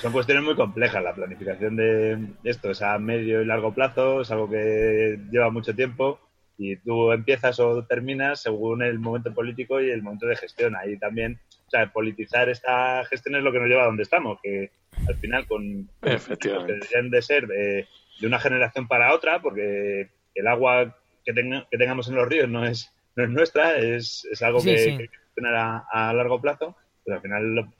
[0.00, 1.02] Son cuestiones muy complejas.
[1.02, 5.74] La planificación de esto es a medio y largo plazo, es algo que lleva mucho
[5.74, 6.18] tiempo
[6.56, 10.74] y tú empiezas o terminas según el momento político y el momento de gestión.
[10.74, 14.38] Ahí también, o sea, politizar esta gestión es lo que nos lleva a donde estamos,
[14.42, 14.70] que
[15.06, 17.86] al final con que deberían de ser de,
[18.22, 22.90] una generación para otra, porque el agua que, que tengamos en los ríos no es,
[23.16, 27.22] no es nuestra, es, es algo que, hay que gestionar a, largo plazo, pero al
[27.22, 27.72] final lo,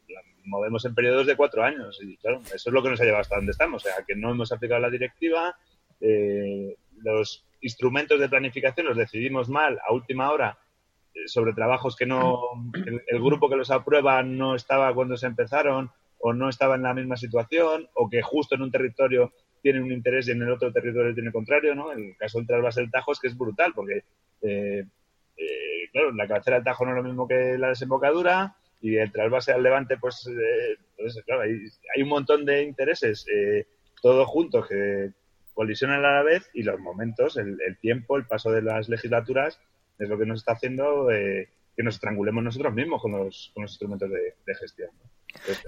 [0.44, 1.98] movemos en periodos de cuatro años.
[2.02, 3.84] Y claro, eso es lo que nos ha llevado hasta donde estamos.
[3.84, 5.56] O sea, que no hemos aplicado la directiva,
[6.00, 10.58] eh, los instrumentos de planificación los decidimos mal a última hora
[11.14, 12.40] eh, sobre trabajos que no,
[13.06, 16.94] el, grupo que los aprueba no estaba cuando se empezaron o no estaba en la
[16.94, 20.72] misma situación o que justo en un territorio tiene un interés y en el otro
[20.72, 21.92] territorio tiene el contrario, ¿no?
[21.92, 24.04] El caso del trasvase del Tajo es que es brutal porque,
[24.42, 24.84] eh,
[25.92, 29.52] claro, la cabecera del Tajo no es lo mismo que la desembocadura, y el trasvase
[29.52, 33.66] al Levante, pues, eh, pues claro, hay, un montón de intereses eh,
[34.02, 35.10] todos juntos que
[35.52, 39.60] colisionan a la vez y los momentos, el, tiempo, el paso de las legislaturas
[39.98, 43.62] es lo que nos está haciendo eh, que nos estrangulemos nosotros mismos con los, con
[43.62, 44.90] los instrumentos de, gestión.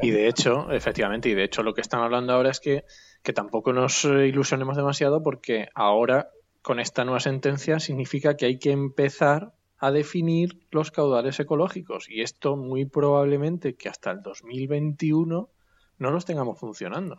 [0.01, 2.85] y de hecho, efectivamente, y de hecho lo que están hablando ahora es que,
[3.23, 6.31] que tampoco nos ilusionemos demasiado porque ahora
[6.63, 12.23] con esta nueva sentencia significa que hay que empezar a definir los caudales ecológicos y
[12.23, 15.51] esto muy probablemente que hasta el 2021
[15.99, 17.17] no los tengamos funcionando.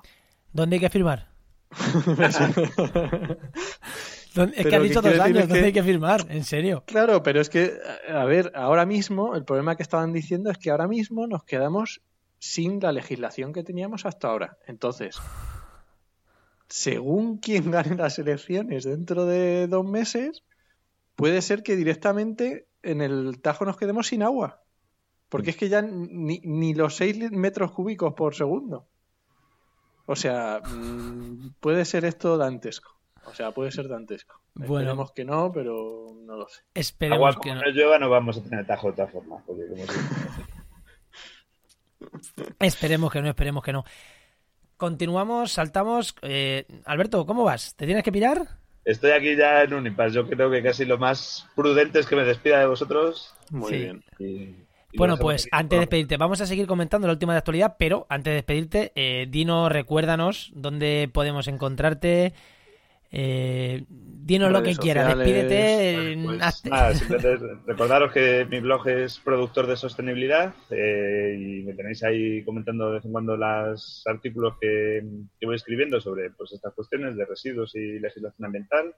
[0.54, 1.28] ¿Dónde hay que firmar?
[4.34, 5.48] ¿Dónde- es que Pero has dicho ¿qué dos años?
[5.50, 6.26] ¿dónde hay que firmar?
[6.30, 6.84] En serio.
[6.88, 7.74] Claro, pero es que,
[8.10, 12.02] a ver, ahora mismo, el problema que estaban diciendo es que ahora mismo nos quedamos
[12.40, 14.58] sin la legislación que teníamos hasta ahora.
[14.68, 15.18] Entonces,
[16.70, 20.44] según quien gane las elecciones dentro de dos meses,
[21.16, 24.64] puede ser que directamente en el Tajo nos quedemos sin agua.
[25.30, 28.88] Porque es que ya ni, ni los 6 metros cúbicos por segundo.
[30.06, 33.00] O sea, mm, puede ser esto dantesco.
[33.26, 34.42] O sea, puede ser dantesco.
[34.54, 34.76] Bueno.
[34.76, 36.62] Esperemos que no, pero no lo sé.
[36.74, 37.62] Esperemos Agua que como no.
[37.62, 39.44] no llueva no vamos a tener tajo de todas formas.
[39.46, 39.84] Porque como
[42.60, 43.86] Esperemos que no, esperemos que no.
[44.78, 46.16] Continuamos, saltamos.
[46.22, 47.76] Eh, Alberto, ¿cómo vas?
[47.76, 48.60] ¿Te tienes que pirar?
[48.86, 50.16] Estoy aquí ya en un impasse.
[50.16, 53.34] Yo creo que casi lo más prudente es que me despida de vosotros.
[53.50, 53.78] Muy Sí.
[53.80, 54.04] bien.
[54.20, 58.06] y- Bueno, pues antes de despedirte, vamos a seguir comentando la última de actualidad, pero
[58.10, 62.34] antes de despedirte, eh, dinos, recuérdanos dónde podemos encontrarte.
[63.16, 66.18] Eh, dinos lo que quieras, despídete.
[66.24, 71.74] Pues hazte- nada, simplemente recordaros que mi blog es productor de sostenibilidad eh, y me
[71.76, 75.04] tenéis ahí comentando de vez en cuando los artículos que,
[75.40, 78.96] que voy escribiendo sobre pues, estas cuestiones de residuos y legislación ambiental.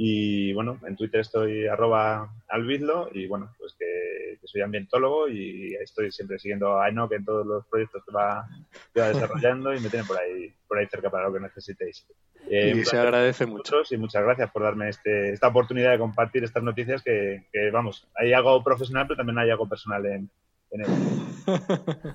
[0.00, 5.74] Y bueno, en Twitter estoy arroba albizlo y bueno, pues que, que soy ambientólogo y
[5.74, 8.46] estoy siempre siguiendo a Enoch en todos los proyectos que va,
[8.94, 12.06] que va desarrollando y me tienen por ahí, por ahí cerca para lo que necesitéis.
[12.48, 13.82] Eh, Y se agradece mucho.
[13.90, 18.06] y muchas gracias por darme este, esta oportunidad de compartir estas noticias que, que, vamos,
[18.14, 20.30] hay algo profesional pero también hay algo personal en,
[20.70, 20.94] en ello.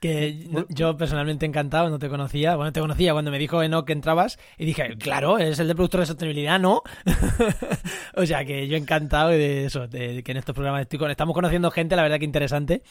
[0.00, 2.56] Que yo personalmente encantado, no te conocía.
[2.56, 5.74] Bueno, te conocía cuando me dijo Enoch que entrabas y dije, claro, es el de
[5.74, 6.82] productor de sostenibilidad, ¿no?
[8.14, 11.34] o sea, que yo encantado de eso, de que en estos programas estoy con- estamos
[11.34, 12.82] conociendo gente, la verdad que interesante.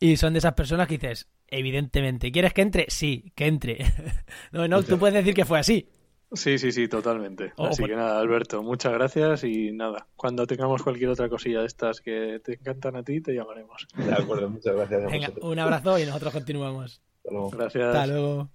[0.00, 2.86] Y son de esas personas que dices, evidentemente, ¿quieres que entre?
[2.88, 3.78] Sí, que entre.
[4.52, 5.88] no, Enoch, tú puedes decir que fue así.
[6.32, 7.52] Sí, sí, sí, totalmente.
[7.56, 11.60] Oh, Así pues- que nada, Alberto, muchas gracias y nada, cuando tengamos cualquier otra cosilla
[11.60, 13.86] de estas que te encantan a ti, te llamaremos.
[13.96, 15.50] De acuerdo, muchas gracias a Venga, vosotros.
[15.52, 17.00] un abrazo y nosotros continuamos.
[17.16, 17.50] Hasta luego.
[17.50, 17.84] Gracias.
[17.86, 18.50] Hasta luego.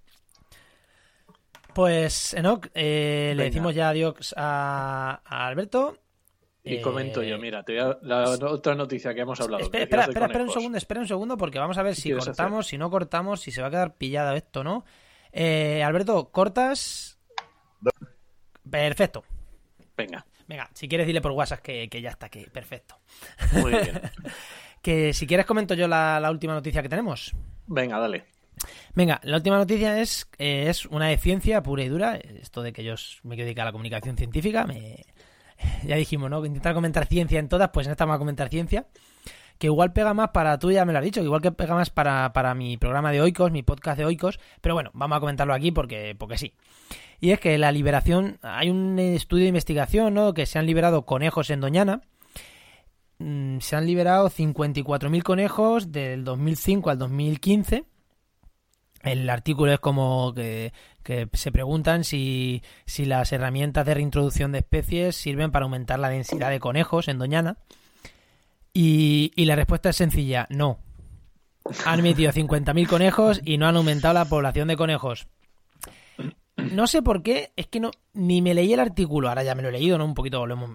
[1.74, 5.98] Pues, Enoch, eh, le decimos ya adiós a, a Alberto.
[6.66, 9.64] Y Eh, comento yo, mira, te voy a- la otra noticia que hemos hablado.
[9.64, 12.12] Espera, espera, espera, espera un segundo, espera un segundo, porque vamos a ver ¿Qué si
[12.14, 14.86] cortamos, si no cortamos, si se va a quedar pillado esto no.
[15.34, 17.12] Eh, Alberto, ¿cortas?
[18.69, 19.24] Perfecto.
[19.96, 23.00] Venga, Venga, si quieres dile por WhatsApp que, que ya está, que perfecto.
[23.54, 24.02] muy bien.
[24.82, 27.34] Que si quieres comento yo la, la última noticia que tenemos.
[27.67, 28.26] Venga, dale.
[28.93, 32.17] Venga, la última noticia es, eh, es una de ciencia pura y dura.
[32.17, 34.65] Esto de que yo me quiero dedicar a la comunicación científica.
[34.65, 35.06] Me...
[35.86, 36.46] Ya dijimos, ¿no?
[36.46, 38.86] Intentar comentar ciencia en todas, pues en esta vamos a comentar ciencia.
[39.63, 41.89] Que igual pega más para, tú ya me lo has dicho, igual que pega más
[41.89, 44.38] para, para mi programa de Oikos, mi podcast de Oikos.
[44.60, 46.54] Pero bueno, vamos a comentarlo aquí porque, porque sí.
[47.21, 50.34] Y es que la liberación, hay un estudio de investigación, ¿no?
[50.34, 52.02] Que se han liberado conejos en Doñana.
[53.19, 57.86] Mm, Se han liberado 54.000 conejos del 2005 al 2015.
[59.02, 60.73] El artículo es como que,
[61.04, 66.10] que se preguntan si, si las herramientas de reintroducción de especies sirven para aumentar la
[66.10, 67.60] densidad de conejos en Doñana.
[68.74, 70.80] Y, y la respuesta es sencilla, no.
[71.86, 75.28] Han metido 50.000 conejos y no han aumentado la población de conejos.
[76.58, 79.62] No sé por qué, es que no ni me leí el artículo, ahora ya me
[79.64, 80.06] lo he leído, ¿no?
[80.06, 80.70] Un poquito, lo hemos,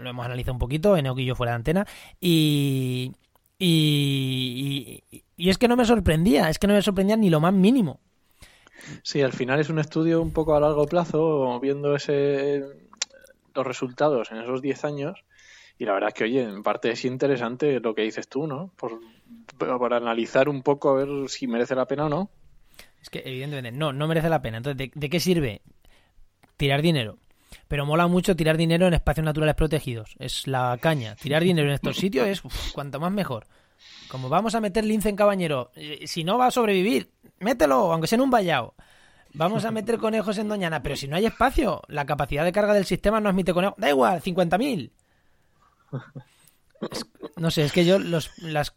[0.00, 1.86] lo hemos analizado un poquito, en yo fuera de antena,
[2.20, 3.12] y,
[3.58, 7.40] y, y- y es que no me sorprendía, es que no me sorprendía ni lo
[7.40, 8.00] más mínimo.
[9.02, 12.64] Sí, al final es un estudio un poco a largo plazo, viendo ese
[13.54, 15.24] los resultados en esos 10 años.
[15.80, 18.70] Y la verdad es que, oye, en parte es interesante lo que dices tú, ¿no?
[18.76, 19.00] Por,
[19.56, 22.30] por analizar un poco a ver si merece la pena o no.
[23.00, 24.58] Es que evidentemente no, no merece la pena.
[24.58, 25.62] Entonces, ¿de, qué sirve
[26.58, 27.16] tirar dinero?
[27.66, 30.16] Pero mola mucho tirar dinero en espacios naturales protegidos.
[30.18, 31.16] Es la caña.
[31.16, 32.42] Tirar dinero en estos sitios es
[32.74, 33.46] cuanto más mejor.
[34.10, 38.06] Como vamos a meter lince en cabañero, eh, si no va a sobrevivir, mételo, aunque
[38.06, 38.74] sea en un vallado.
[39.32, 42.74] Vamos a meter conejos en Doñana, pero si no hay espacio, la capacidad de carga
[42.74, 43.78] del sistema no admite conejos.
[43.78, 44.90] Da igual, 50.000.
[47.36, 48.30] No sé, es que yo los,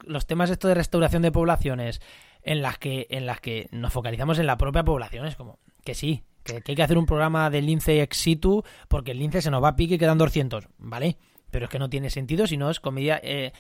[0.06, 2.02] los temas esto de restauración de poblaciones
[2.41, 5.95] en las que en las que nos focalizamos en la propia población es como que
[5.95, 9.41] sí, que, que hay que hacer un programa de lince ex situ porque el lince
[9.41, 11.17] se nos va a pique y quedan 200, ¿vale?
[11.52, 13.54] Pero es que no tiene sentido si no es con, medida- eh,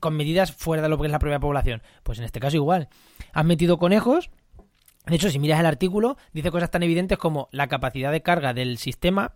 [0.00, 1.82] con medidas fuera de lo que es la propia población.
[2.02, 2.88] Pues en este caso igual.
[3.32, 4.30] Has metido conejos.
[5.06, 8.54] De hecho, si miras el artículo, dice cosas tan evidentes como la capacidad de carga
[8.54, 9.34] del sistema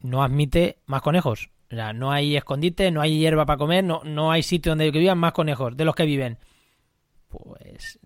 [0.00, 1.50] no admite más conejos.
[1.70, 4.90] O sea, no hay escondite, no hay hierba para comer, no, no hay sitio donde
[4.90, 6.38] vivan más conejos de los que viven.
[7.28, 7.98] Pues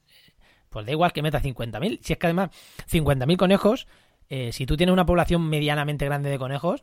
[0.72, 2.00] pues da igual que meta 50.000.
[2.02, 2.50] Si es que además
[2.90, 3.86] 50.000 conejos,
[4.28, 6.82] eh, si tú tienes una población medianamente grande de conejos,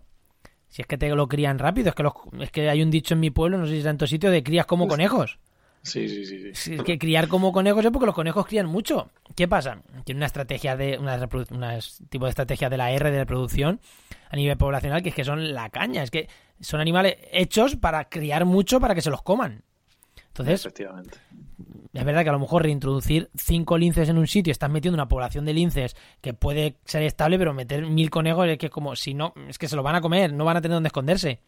[0.67, 3.15] si es que te lo crían rápido, es que, los, es que hay un dicho
[3.15, 5.39] en mi pueblo, no sé si es tu sitio, de crías como conejos.
[5.81, 6.51] Sí, sí, sí.
[6.53, 6.73] sí.
[6.75, 9.09] Es que criar como conejos es porque los conejos crían mucho.
[9.35, 9.81] ¿Qué pasa?
[10.03, 13.79] Tiene una estrategia de una, una tipo de estrategia de la R de reproducción
[14.29, 16.27] a nivel poblacional que es que son la caña, es que
[16.61, 19.63] son animales hechos para criar mucho para que se los coman.
[20.27, 21.17] Entonces, Efectivamente.
[21.93, 25.07] es verdad que a lo mejor reintroducir cinco linces en un sitio, estás metiendo una
[25.07, 29.13] población de linces que puede ser estable, pero meter mil conejos es que como si
[29.13, 31.41] no, es que se lo van a comer, no van a tener donde esconderse.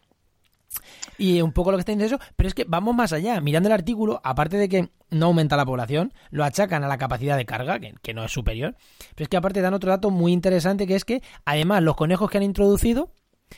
[1.18, 3.40] Y un poco lo que está diciendo eso, pero es que vamos más allá.
[3.40, 7.36] Mirando el artículo, aparte de que no aumenta la población, lo achacan a la capacidad
[7.36, 8.74] de carga, que, que no es superior.
[9.14, 12.30] Pero es que aparte dan otro dato muy interesante, que es que además los conejos
[12.30, 13.12] que han introducido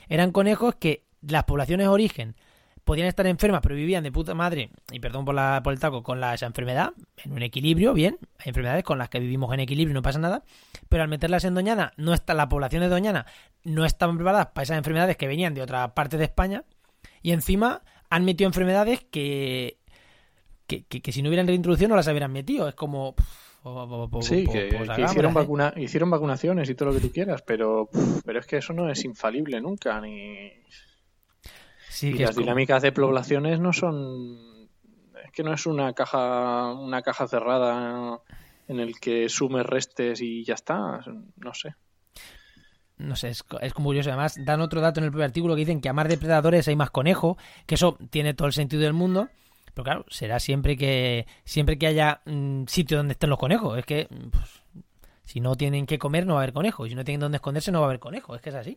[0.09, 2.37] eran conejos que las poblaciones de origen
[2.85, 6.03] podían estar enfermas, pero vivían de puta madre, y perdón por, la, por el taco,
[6.03, 6.93] con la, esa enfermedad,
[7.25, 8.19] en un equilibrio, bien.
[8.39, 10.43] Hay enfermedades con las que vivimos en equilibrio y no pasa nada,
[10.91, 13.25] pero al meterlas en Doñana, no está, la población de Doñana
[13.63, 16.65] no estaban preparadas para esas enfermedades que venían de otra parte de España,
[17.23, 19.79] y encima han metido enfermedades que,
[20.67, 22.69] que, que, que si no hubieran reintroducido no las hubieran metido.
[22.69, 23.15] Es como...
[24.21, 27.89] Sí, que, que hicieron, vacuna, hicieron vacunaciones y todo lo que tú quieras, pero,
[28.23, 30.53] pero es que eso no es infalible nunca, ni...
[31.95, 34.69] Sí, y las como- dinámicas de poblaciones no son...
[35.25, 38.21] Es que no es una caja, una caja cerrada
[38.67, 41.01] en el que sumes restes y ya está.
[41.37, 41.75] No sé.
[42.97, 44.11] No sé, es, es como curioso.
[44.11, 46.77] Además, dan otro dato en el primer artículo que dicen que a más depredadores hay
[46.77, 49.29] más conejo, que eso tiene todo el sentido del mundo.
[49.73, 53.79] Pero claro, será siempre que siempre que haya mm, sitio donde estén los conejos.
[53.79, 54.63] Es que pues,
[55.25, 56.87] si no tienen que comer, no va a haber conejos.
[56.87, 58.37] Y si no tienen donde esconderse, no va a haber conejos.
[58.37, 58.77] Es que es así.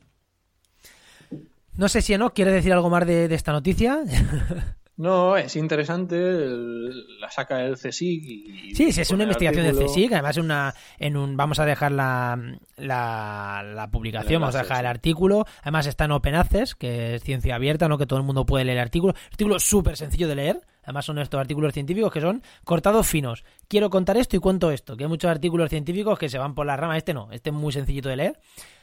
[1.78, 4.00] No sé si Enoch quiere decir algo más de, de esta noticia.
[5.00, 8.74] No, es interesante, el- la saca el CSIC y...
[8.76, 9.76] Sí, sí, es una investigación del.
[9.86, 12.36] CSIC, además una, en un, vamos a dejar la,
[12.78, 17.24] la, la publicación, vamos a dejar el artículo, además está en Open Access, que es
[17.24, 20.36] ciencia abierta, no que todo el mundo puede leer el artículo, artículo súper sencillo de
[20.36, 24.72] leer, además son estos artículos científicos que son cortados finos, quiero contar esto y cuento
[24.72, 27.52] esto, que hay muchos artículos científicos que se van por la rama, este no, este
[27.52, 28.40] es muy sencillito de leer,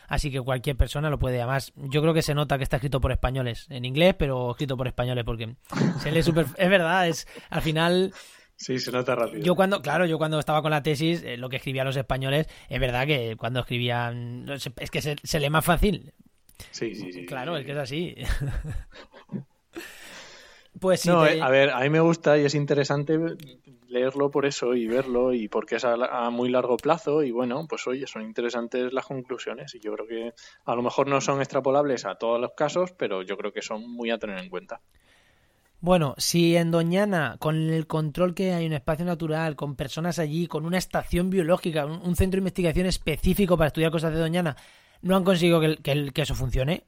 [0.09, 1.39] Así que cualquier persona lo puede.
[1.39, 3.67] Además, yo creo que se nota que está escrito por españoles.
[3.71, 5.57] En inglés, pero escrito por españoles, porque
[6.01, 6.47] se lee súper.
[6.59, 7.27] Es verdad, es.
[7.51, 8.13] Al final,
[8.57, 9.43] Sí, se nota rápido.
[9.43, 12.47] yo cuando, claro, yo cuando estaba con la tesis, eh, lo que escribía los españoles,
[12.69, 14.47] es verdad que cuando escribían,
[14.79, 16.13] es que se, se lee más fácil.
[16.71, 17.27] Sí, sí, sí.
[17.27, 18.15] Claro, sí, es que es así.
[20.81, 21.09] pues sí.
[21.09, 23.19] No, te- eh, a ver, a mí me gusta y es interesante
[23.89, 27.87] leerlo por eso y verlo y porque es a, muy largo plazo y bueno, pues
[27.87, 30.35] oye, son interesantes las conclusiones y yo creo que
[30.65, 33.89] a lo mejor no son extrapolables a todos los casos, pero yo creo que son
[33.89, 34.81] muy a tener en cuenta.
[35.81, 40.47] Bueno, si en Doñana, con el control que hay, un espacio natural, con personas allí,
[40.47, 44.57] con una estación biológica, un, un centro de investigación específico para estudiar cosas de Doñana,
[45.03, 46.85] no han conseguido que, el- que el- que eso funcione,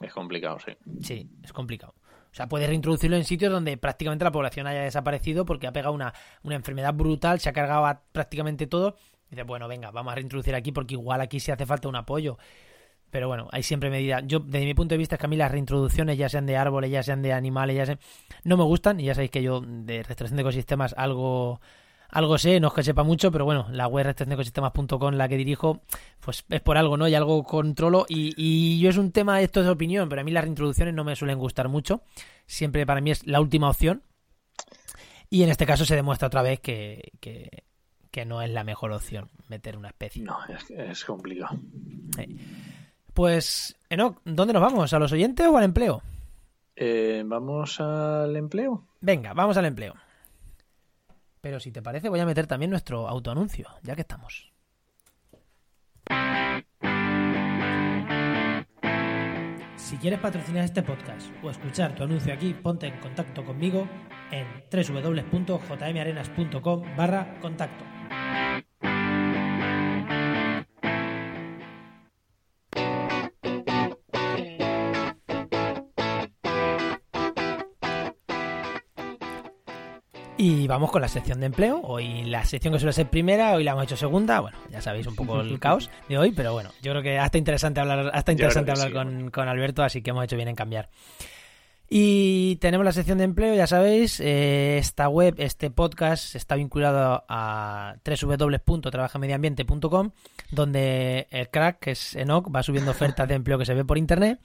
[0.00, 0.72] Es complicado, sí.
[1.02, 1.92] Sí, es complicado.
[2.32, 5.92] O sea, puedes reintroducirlo en sitios donde prácticamente la población haya desaparecido porque ha pegado
[5.92, 8.96] una, una enfermedad brutal, se ha cargado a prácticamente todo.
[9.26, 11.96] Y dices, bueno, venga, vamos a reintroducir aquí porque igual aquí sí hace falta un
[11.96, 12.38] apoyo.
[13.10, 14.22] Pero bueno, hay siempre medidas.
[14.26, 16.56] Yo, desde mi punto de vista, es que a mí las reintroducciones, ya sean de
[16.56, 17.98] árboles, ya sean de animales, ya sean...
[18.44, 21.60] No me gustan y ya sabéis que yo de restauración de ecosistemas algo...
[22.12, 24.06] Algo sé, no es que sepa mucho, pero bueno, la web
[25.12, 25.82] la que dirijo,
[26.20, 27.06] pues es por algo, ¿no?
[27.08, 28.06] Y algo controlo.
[28.08, 30.94] Y, y yo es un tema, esto es de opinión, pero a mí las reintroducciones
[30.94, 32.02] no me suelen gustar mucho.
[32.46, 34.02] Siempre para mí es la última opción.
[35.28, 37.64] Y en este caso se demuestra otra vez que, que,
[38.10, 40.22] que no es la mejor opción meter una especie.
[40.24, 41.56] No, es, es complicado.
[43.14, 44.92] Pues, Enoch, ¿dónde nos vamos?
[44.92, 46.02] ¿A los oyentes o al empleo?
[46.74, 48.86] Eh, Vamos al empleo.
[49.00, 49.94] Venga, vamos al empleo.
[51.40, 54.52] Pero si te parece, voy a meter también nuestro autoanuncio, ya que estamos.
[59.76, 63.88] Si quieres patrocinar este podcast o escuchar tu anuncio aquí, ponte en contacto conmigo
[64.30, 67.99] en www.jmarenas.com barra contacto.
[80.42, 81.82] Y vamos con la sección de empleo.
[81.82, 84.40] Hoy la sección que suele ser primera, hoy la hemos hecho segunda.
[84.40, 87.36] Bueno, ya sabéis un poco el caos de hoy, pero bueno, yo creo que hasta
[87.36, 90.54] interesante hablar, hasta interesante hablar sí, con, con Alberto, así que hemos hecho bien en
[90.54, 90.88] cambiar.
[91.90, 97.22] Y tenemos la sección de empleo, ya sabéis, eh, esta web, este podcast está vinculado
[97.28, 100.12] a www.trabajamediambiente.com,
[100.52, 103.98] donde el crack, que es Enoch, va subiendo ofertas de empleo que se ve por
[103.98, 104.40] internet.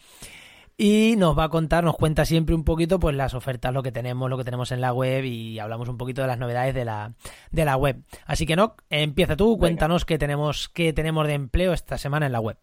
[0.77, 3.91] Y nos va a contar, nos cuenta siempre un poquito pues las ofertas, lo que
[3.91, 6.85] tenemos, lo que tenemos en la web y hablamos un poquito de las novedades de
[6.85, 7.13] la,
[7.51, 8.03] de la web.
[8.25, 12.33] Así que no, empieza tú, cuéntanos qué tenemos, qué tenemos de empleo esta semana en
[12.33, 12.57] la web.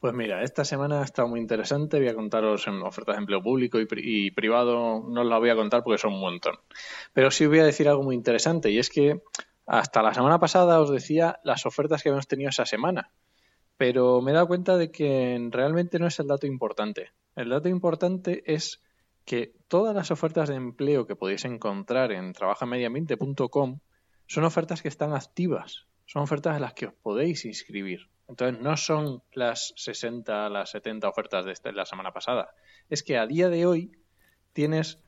[0.00, 1.98] Pues mira, esta semana ha estado muy interesante.
[1.98, 5.02] Voy a contaros en ofertas de empleo público y, privado.
[5.08, 6.56] No os la voy a contar porque son un montón.
[7.12, 9.20] Pero sí voy a decir algo muy interesante y es que
[9.66, 13.10] hasta la semana pasada os decía las ofertas que hemos tenido esa semana.
[13.76, 17.10] Pero me he dado cuenta de que realmente no es el dato importante.
[17.34, 18.82] El dato importante es
[19.24, 23.80] que todas las ofertas de empleo que podéis encontrar en trabajamediambiente.com
[24.26, 28.08] son ofertas que están activas, son ofertas en las que os podéis inscribir.
[28.28, 32.50] Entonces no son las 60, las 70 ofertas de este, la semana pasada.
[32.88, 33.92] Es que a día de hoy
[34.52, 34.98] tienes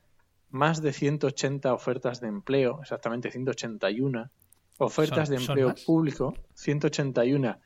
[0.49, 4.29] más de 180 ofertas de empleo, exactamente 181
[4.77, 7.59] ofertas de empleo público, 181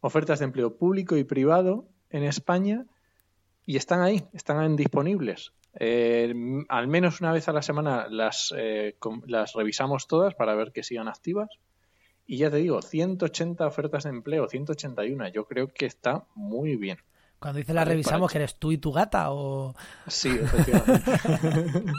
[0.00, 2.86] ofertas de empleo público y privado en España
[3.66, 5.52] y están ahí, están disponibles.
[5.74, 6.34] Eh,
[6.68, 8.96] al menos una vez a la semana las, eh,
[9.26, 11.48] las revisamos todas para ver que sigan activas.
[12.26, 15.28] Y ya te digo, 180 ofertas de empleo, 181.
[15.28, 16.98] Yo creo que está muy bien.
[17.40, 19.74] Cuando dice la revisamos, que eres tú y tu gata o...
[20.06, 21.10] Sí, efectivamente.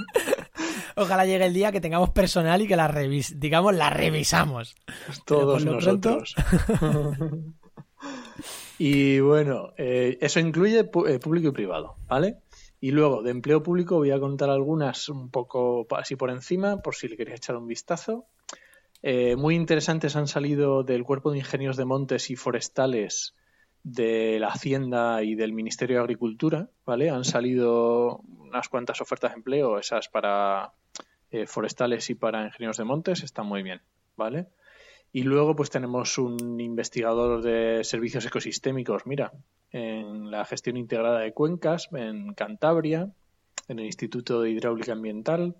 [0.95, 4.75] Ojalá llegue el día que tengamos personal y que la revis digamos, la revisamos.
[5.25, 6.35] Todos nosotros.
[8.83, 12.37] Y bueno, eh, eso incluye eh, público y privado, ¿vale?
[12.79, 16.95] Y luego, de empleo público voy a contar algunas un poco así por encima, por
[16.95, 18.25] si le queréis echar un vistazo.
[19.03, 23.35] Eh, muy interesantes han salido del Cuerpo de Ingenieros de Montes y Forestales
[23.83, 27.11] de la Hacienda y del Ministerio de Agricultura, ¿vale?
[27.11, 30.73] Han salido unas cuantas ofertas de empleo, esas para
[31.45, 33.79] forestales y para ingenieros de montes, están muy bien,
[34.17, 34.47] ¿vale?
[35.13, 39.33] Y luego pues tenemos un investigador de servicios ecosistémicos, mira,
[39.71, 43.11] en la gestión integrada de cuencas en Cantabria,
[43.67, 45.55] en el Instituto de Hidráulica Ambiental.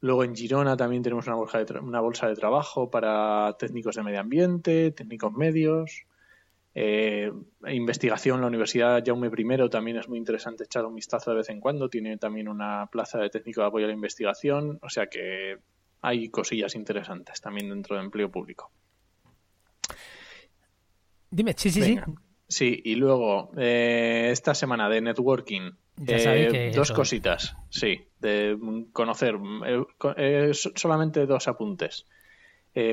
[0.00, 4.02] Luego en Girona también tenemos una bolsa de, una bolsa de trabajo para técnicos de
[4.02, 6.06] medio ambiente, técnicos medios.
[6.74, 7.30] Eh,
[7.68, 11.60] investigación, la Universidad Jaume I también es muy interesante echar un vistazo de vez en
[11.60, 11.90] cuando.
[11.90, 14.78] Tiene también una plaza de técnico de apoyo a la investigación.
[14.80, 15.58] O sea que
[16.02, 18.70] hay cosillas interesantes también dentro de empleo público.
[21.30, 21.98] Dime, sí, sí, sí.
[22.50, 25.70] Sí, y luego, eh, esta semana de networking,
[26.04, 28.58] eh, dos cositas, sí, de
[28.92, 29.36] conocer,
[30.16, 32.06] eh, solamente dos apuntes.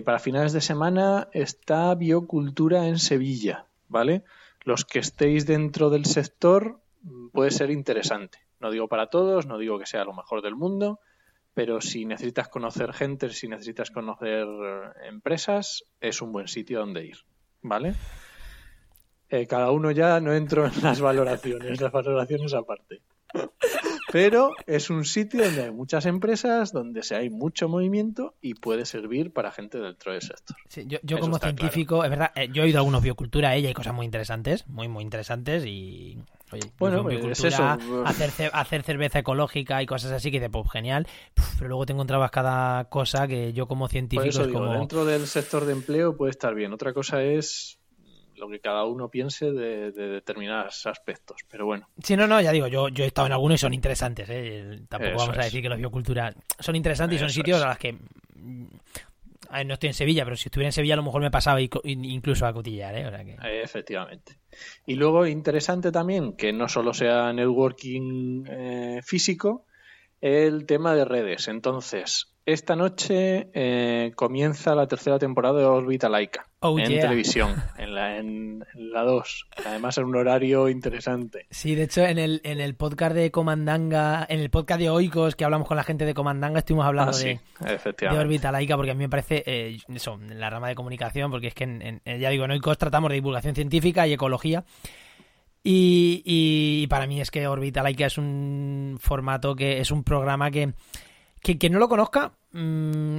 [0.05, 4.23] para finales de semana está Biocultura en Sevilla, ¿vale?
[4.63, 8.37] Los que estéis dentro del sector mm, puede ser interesante.
[8.59, 10.99] No digo para todos, no digo que sea lo mejor del mundo,
[11.57, 14.45] pero si necesitas conocer gente, si necesitas conocer
[15.09, 17.17] empresas, es un buen sitio donde ir,
[17.63, 17.95] ¿vale?
[19.29, 23.01] Eh, cada uno ya no entro en las valoraciones, las valoraciones aparte.
[24.11, 28.85] Pero es un sitio donde hay muchas empresas, donde se hay mucho movimiento y puede
[28.85, 30.55] servir para gente dentro del sector.
[31.01, 34.05] yo, como científico, es verdad, eh, yo he oído algunos biocultura, ella hay cosas muy
[34.05, 36.19] interesantes, muy, muy interesantes y
[36.79, 37.63] bueno, pues eso.
[38.05, 41.07] Hacer, hacer cerveza ecológica y cosas así que de pues genial,
[41.57, 44.73] pero luego te encontrabas cada cosa que yo como científico como...
[44.73, 46.73] dentro del sector de empleo puede estar bien.
[46.73, 47.79] Otra cosa es
[48.37, 51.89] lo que cada uno piense de, determinados aspectos, pero bueno.
[52.03, 54.81] Sí, no, no, ya digo, yo, yo he estado en algunos y son interesantes, ¿eh?
[54.87, 57.97] tampoco vamos a decir que los biocultura son interesantes y son sitios a los que
[59.65, 62.45] no estoy en Sevilla, pero si estuviera en Sevilla a lo mejor me pasaba incluso
[62.45, 63.63] a cotillar, ¿eh?
[63.63, 64.39] Efectivamente.
[64.85, 69.65] Y luego interesante también que no solo sea networking eh, físico,
[70.21, 71.47] el tema de redes.
[71.47, 77.95] Entonces, esta noche eh, comienza la tercera temporada de Orbita Laika oh, en televisión, en
[77.95, 79.47] la, en, la 2.
[79.65, 81.45] Además, en un horario interesante.
[81.49, 85.35] Sí, de hecho, en el, en el podcast de Comandanga, en el podcast de Oikos
[85.35, 88.95] que hablamos con la gente de Comandanga, estuvimos hablando ah, de, de Laica, porque a
[88.95, 92.29] mí me parece eh, eso, en la rama de comunicación, porque es que, en, ya
[92.29, 94.63] digo, en Oikos tratamos de divulgación científica y ecología.
[95.63, 100.49] Y, y, para mí es que Orbita Laica es un formato que es un programa
[100.49, 100.73] que
[101.41, 103.17] que, no lo conozca, mm,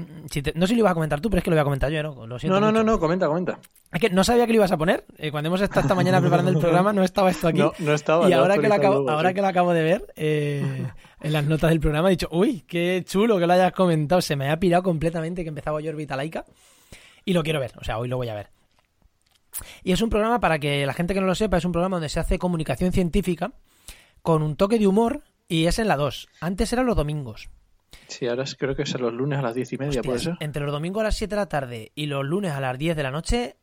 [0.54, 1.90] no sé si lo ibas a comentar tú, pero es que lo voy a comentar
[1.90, 2.26] yo, ¿no?
[2.26, 3.58] no, no, no, no, comenta, comenta.
[3.92, 5.04] Es que no sabía que lo ibas a poner.
[5.16, 7.60] Eh, cuando hemos estado esta mañana preparando el programa, no estaba esto aquí.
[7.60, 8.28] No, no estaba.
[8.28, 10.86] Y ahora, que lo, acabo, ahora que lo acabo de ver eh,
[11.20, 14.20] en las notas del programa, he dicho, uy, qué chulo que lo hayas comentado.
[14.20, 16.44] Se me ha pirado completamente que empezaba yo Laica.
[17.24, 18.50] Y lo quiero ver, o sea, hoy lo voy a ver.
[19.82, 21.96] Y es un programa, para que la gente que no lo sepa, es un programa
[21.96, 23.52] donde se hace comunicación científica
[24.22, 26.28] con un toque de humor y es en la 2.
[26.40, 27.48] Antes eran los domingos.
[28.06, 30.36] Sí, ahora creo que es los lunes a las diez y media, ¿puede ser?
[30.40, 32.96] Entre los domingos a las 7 de la tarde y los lunes a las 10
[32.96, 33.56] de la noche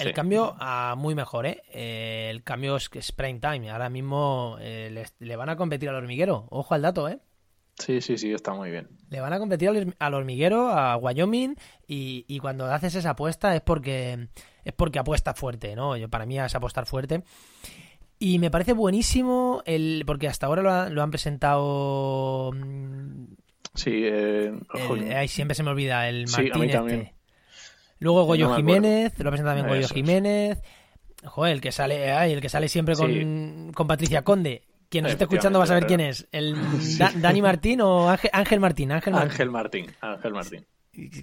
[0.00, 1.62] el cambio a muy mejor, ¿eh?
[1.72, 2.28] ¿eh?
[2.30, 3.70] El cambio es es prime time.
[3.70, 6.46] Ahora mismo eh, le, van a competir al hormiguero.
[6.50, 7.18] Ojo al dato, ¿eh?
[7.78, 8.88] Sí, sí, sí, está muy bien.
[9.08, 11.54] Le van a competir al, hormiguero, a Wyoming,
[11.86, 14.28] y, y, cuando haces esa apuesta es porque
[14.64, 15.96] es porque apuesta fuerte, ¿no?
[15.96, 17.22] Yo, para mí es apostar fuerte.
[18.18, 22.52] Y me parece buenísimo el porque hasta ahora lo, han presentado.
[22.52, 23.34] Mm,
[23.74, 24.52] sí, eh,
[25.14, 27.14] ahí siempre se me olvida el Martín este.
[28.00, 30.58] Luego Goyo Jiménez, lo ha presentado también Goyo Jiménez.
[31.24, 34.62] Joder, el que sale, ay, el que sale siempre con, con Patricia Conde.
[34.88, 36.26] Quien nos esté escuchando va a saber quién es.
[36.32, 36.56] El
[37.20, 38.92] Dani Martín o Ángel, Martín.
[38.92, 39.30] Ángel Martín.
[39.30, 39.86] Ángel Martín.
[40.00, 40.66] Ángel Martín.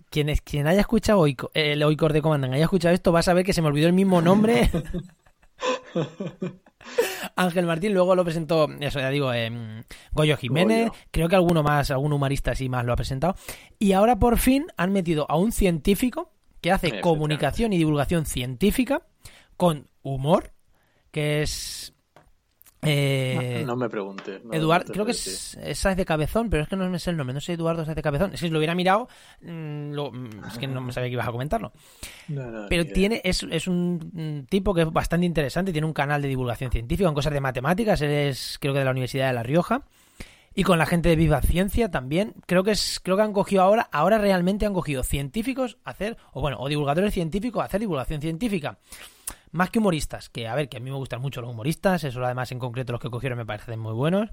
[0.10, 3.52] Quien, quien haya escuchado el Oicor de Comandan, haya escuchado esto, va a saber que
[3.52, 4.70] se me olvidó el mismo nombre.
[7.36, 11.92] Ángel Martín, luego lo presentó, eso ya digo, eh, Goyo Jiménez, creo que alguno más,
[11.92, 13.36] algún humorista así más lo ha presentado.
[13.80, 16.32] Y ahora por fin han metido a un científico
[16.62, 19.06] que hace comunicación y divulgación científica
[19.58, 20.54] con humor,
[21.12, 21.95] que es
[22.86, 26.90] eh, no, me pregunte Eduardo, creo que es, es de Cabezón, pero es que no
[26.90, 27.34] me sé el nombre.
[27.34, 28.38] No sé Eduardo Sáez de Cabezón.
[28.38, 29.08] Si lo hubiera mirado,
[29.42, 31.72] mm, mm, es que no me sabía que ibas a comentarlo.
[32.70, 35.72] pero tiene es, es un tipo que es bastante interesante.
[35.72, 38.02] Tiene un canal de divulgación científica en cosas de matemáticas.
[38.02, 39.84] Él es, creo que de la Universidad de La Rioja.
[40.58, 42.34] Y con la gente de Viva Ciencia también.
[42.46, 46.18] Creo que es, creo que han cogido ahora, ahora realmente han cogido científicos a hacer,
[46.32, 48.80] o bueno, o divulgadores científicos a hacer divulgación científica
[49.56, 52.24] más que humoristas, que a ver, que a mí me gustan mucho los humoristas, eso
[52.24, 54.30] además en concreto los que cogieron me parecen muy buenos.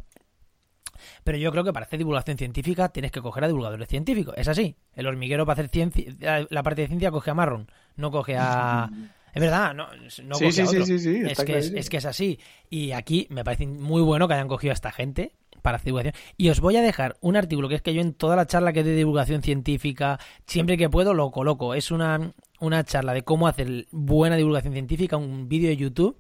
[1.22, 4.34] Pero yo creo que para hacer divulgación científica tienes que coger a divulgadores científicos.
[4.36, 4.76] Es así.
[4.94, 8.90] El hormiguero para hacer ciencia, la parte de ciencia coge a Marron, no coge a...
[9.32, 9.86] Es verdad, no,
[10.24, 12.38] no sí, sí, sí, sí, es, que es, es, que es así.
[12.68, 16.14] Y aquí me parece muy bueno que hayan cogido a esta gente para hacer divulgación.
[16.36, 18.72] Y os voy a dejar un artículo que es que yo en toda la charla
[18.72, 21.74] que de divulgación científica, siempre que puedo lo coloco.
[21.74, 26.18] Es una, una charla de cómo hacer buena divulgación científica, un vídeo de YouTube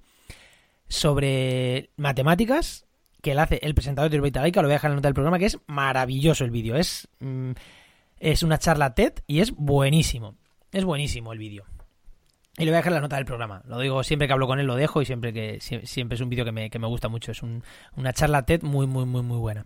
[0.88, 2.84] sobre matemáticas
[3.22, 5.08] que le hace el presentador de Orbita Laica, lo voy a dejar en la nota
[5.08, 6.76] del programa, que es maravilloso el vídeo.
[6.76, 7.52] Es, mm,
[8.18, 10.34] es una charla TED y es buenísimo.
[10.72, 11.64] Es buenísimo el vídeo.
[12.58, 13.62] Y le voy a dejar la nota del programa.
[13.66, 16.28] Lo digo siempre que hablo con él, lo dejo y siempre que siempre es un
[16.28, 17.32] vídeo que me, que me gusta mucho.
[17.32, 19.64] Es una charla TED muy, muy, muy, muy buena.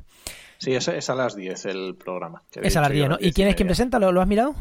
[0.59, 2.43] Sí, es, es a las 10 el programa.
[2.55, 3.17] Es a las 10, ¿no?
[3.19, 3.99] ¿Y quién es quien presenta?
[3.99, 4.55] ¿Lo, has mirado?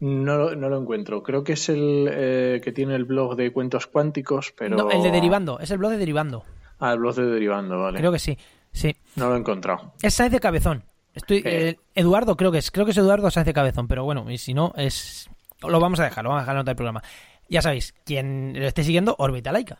[0.00, 1.22] No, no lo encuentro.
[1.22, 4.76] Creo que es el eh, que tiene el blog de cuentos cuánticos, pero...
[4.76, 5.60] No, el de Derivando.
[5.60, 6.44] Es el blog de Derivando.
[6.78, 7.98] Ah, el blog de Derivando, vale.
[7.98, 8.36] Creo que sí.
[8.72, 8.96] Sí.
[9.16, 9.92] No lo he encontrado.
[10.00, 10.84] Es Sáenz de Cabezón.
[11.14, 12.70] Estoy, eh, Eduardo, creo que es.
[12.70, 15.28] Creo que es Eduardo Sáenz de Cabezón, pero bueno, y si no, es.
[15.60, 17.02] Lo vamos a dejar, lo vamos a dejar en nota del programa.
[17.48, 19.78] Ya sabéis, quien lo esté siguiendo, Orbita Laica.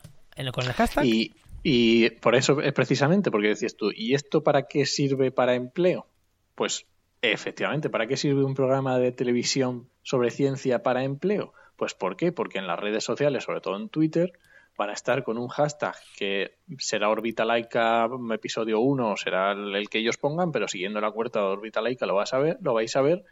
[0.52, 1.06] Con el hashtag.
[1.06, 5.54] Y, y por eso es precisamente, porque decías tú, ¿y esto para qué sirve para
[5.54, 6.06] empleo?
[6.54, 6.86] Pues
[7.22, 11.52] Efectivamente, ¿para qué sirve un programa de televisión sobre ciencia para empleo?
[11.76, 12.32] Pues ¿por qué?
[12.32, 14.32] Porque en las redes sociales, sobre todo en Twitter,
[14.76, 19.98] van a estar con un hashtag que será Orbitalaika episodio 1 o será el que
[19.98, 23.02] ellos pongan, pero siguiendo la cuenta de Orbitalaika lo vas a ver, lo vais a
[23.02, 23.24] ver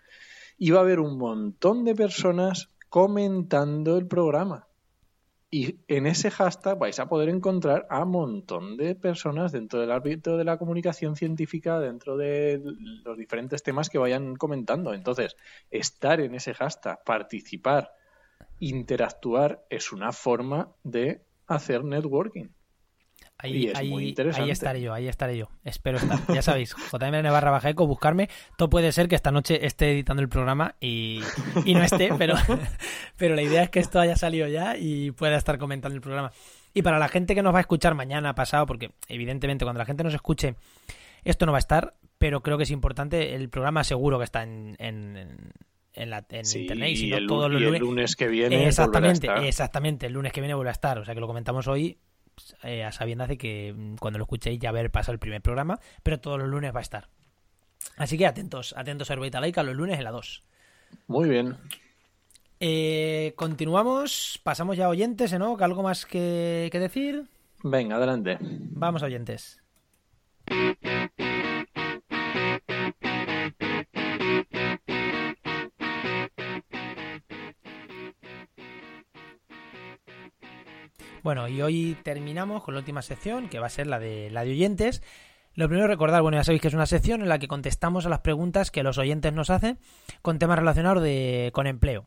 [0.58, 4.67] y va a haber un montón de personas comentando el programa.
[5.50, 9.92] Y en ese hashtag vais a poder encontrar a un montón de personas dentro del
[9.92, 12.60] ámbito de la comunicación científica, dentro de
[13.02, 14.92] los diferentes temas que vayan comentando.
[14.92, 15.36] Entonces,
[15.70, 17.94] estar en ese hashtag, participar,
[18.58, 22.48] interactuar, es una forma de hacer networking.
[23.40, 25.48] Ahí, ahí, ahí, estaré yo, ahí estaré yo.
[25.62, 26.18] Espero estar.
[26.34, 28.28] Ya sabéis, JMN barra baja eco, buscarme.
[28.56, 31.20] Todo puede ser que esta noche esté editando el programa y,
[31.64, 32.34] no esté, pero,
[33.16, 36.32] pero la idea es que esto haya salido ya y pueda estar comentando el programa.
[36.74, 39.86] Y para la gente que nos va a escuchar mañana, pasado, porque evidentemente cuando la
[39.86, 40.56] gente nos escuche,
[41.22, 43.36] esto no va a estar, pero creo que es importante.
[43.36, 45.52] El programa seguro que está en, en,
[45.92, 46.96] en, la, en internet.
[46.96, 48.66] Y, el, todos los lunes, que viene.
[48.66, 50.06] Exactamente, exactamente.
[50.06, 50.98] El lunes que viene vuelve a estar.
[50.98, 51.98] O sea que lo comentamos hoy
[52.62, 55.80] eh, a sabiendas de que mm, cuando lo escuchéis ya haber pasado el primer programa,
[56.02, 57.08] pero todos los lunes va a estar.
[57.96, 60.42] Así que atentos, atentos a Orbita Laica los lunes en la 2.
[61.06, 61.56] Muy bien.
[62.60, 65.56] Eh, continuamos, pasamos ya a oyentes, ¿no?
[65.58, 67.24] ¿Algo más que, que decir?
[67.62, 68.38] Venga, adelante.
[68.40, 69.60] Vamos a oyentes.
[81.28, 84.44] Bueno, y hoy terminamos con la última sección, que va a ser la de la
[84.44, 85.02] de oyentes.
[85.52, 88.08] Lo primero recordar, bueno, ya sabéis que es una sección en la que contestamos a
[88.08, 89.78] las preguntas que los oyentes nos hacen
[90.22, 92.06] con temas relacionados de, con empleo.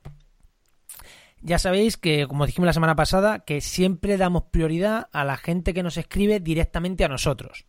[1.43, 5.75] Ya sabéis que, como dijimos la semana pasada, que siempre damos prioridad a la gente
[5.75, 7.67] que nos escribe directamente a nosotros.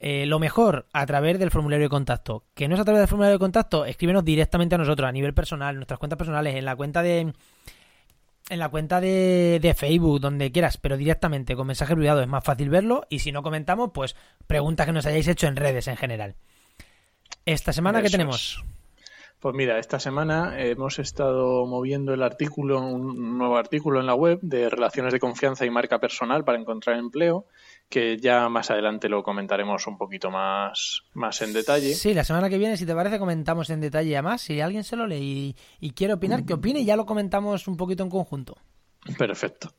[0.00, 2.46] Eh, lo mejor, a través del formulario de contacto.
[2.54, 5.34] Que no es a través del formulario de contacto, escríbenos directamente a nosotros, a nivel
[5.34, 7.32] personal, en nuestras cuentas personales, en la cuenta de,
[8.48, 12.44] en la cuenta de, de, Facebook, donde quieras, pero directamente con mensaje privado es más
[12.44, 13.06] fácil verlo.
[13.10, 16.36] Y si no comentamos, pues preguntas que nos hayáis hecho en redes en general.
[17.44, 18.64] Esta semana, ¿qué tenemos?
[19.40, 24.40] Pues mira, esta semana hemos estado moviendo el artículo, un nuevo artículo en la web
[24.42, 27.46] de relaciones de confianza y marca personal para encontrar empleo,
[27.88, 31.94] que ya más adelante lo comentaremos un poquito más, más en detalle.
[31.94, 34.40] Sí, la semana que viene, si te parece, comentamos en detalle a más.
[34.40, 37.76] Si alguien se lo lee y, quiere opinar, que opine y ya lo comentamos un
[37.76, 38.56] poquito en conjunto.
[39.16, 39.72] Perfecto.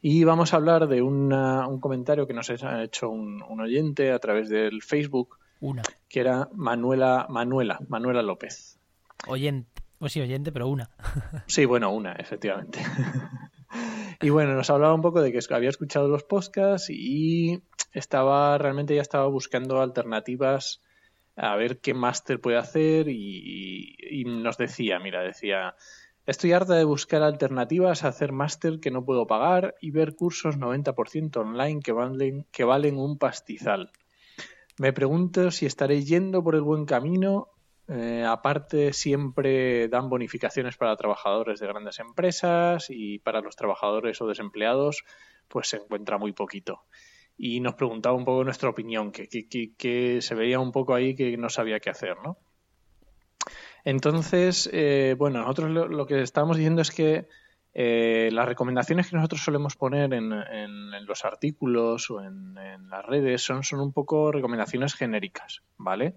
[0.00, 4.20] Y vamos a hablar de un comentario que nos ha hecho un, un oyente a
[4.20, 5.82] través del Facebook, una.
[6.08, 8.79] que era Manuela, Manuela, Manuela López.
[9.26, 10.90] Oyente, pues sí, oyente, pero una.
[11.46, 12.80] sí, bueno, una, efectivamente.
[14.20, 17.62] y bueno, nos hablaba un poco de que había escuchado los podcasts y
[17.92, 20.80] estaba, realmente ya estaba buscando alternativas
[21.36, 25.74] a ver qué máster puede hacer y, y, nos decía, mira, decía,
[26.26, 30.58] estoy harta de buscar alternativas a hacer máster que no puedo pagar y ver cursos
[30.58, 33.90] 90% online que valen, que valen un pastizal.
[34.78, 37.48] Me pregunto si estaré yendo por el buen camino
[37.92, 44.28] eh, aparte, siempre dan bonificaciones para trabajadores de grandes empresas y para los trabajadores o
[44.28, 45.02] desempleados,
[45.48, 46.84] pues se encuentra muy poquito.
[47.36, 51.36] Y nos preguntaba un poco nuestra opinión, que, que, se veía un poco ahí que
[51.36, 52.38] no sabía qué hacer, ¿no?
[53.84, 57.26] Entonces, eh, bueno, nosotros lo, que estamos diciendo es que
[57.74, 60.30] eh, las recomendaciones que nosotros solemos poner en,
[61.06, 66.14] los artículos o en, en, las redes son, son un poco recomendaciones genéricas, ¿vale?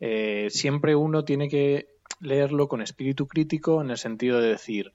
[0.00, 1.88] Eh, siempre uno tiene que
[2.20, 4.92] leerlo con espíritu crítico en el sentido de decir,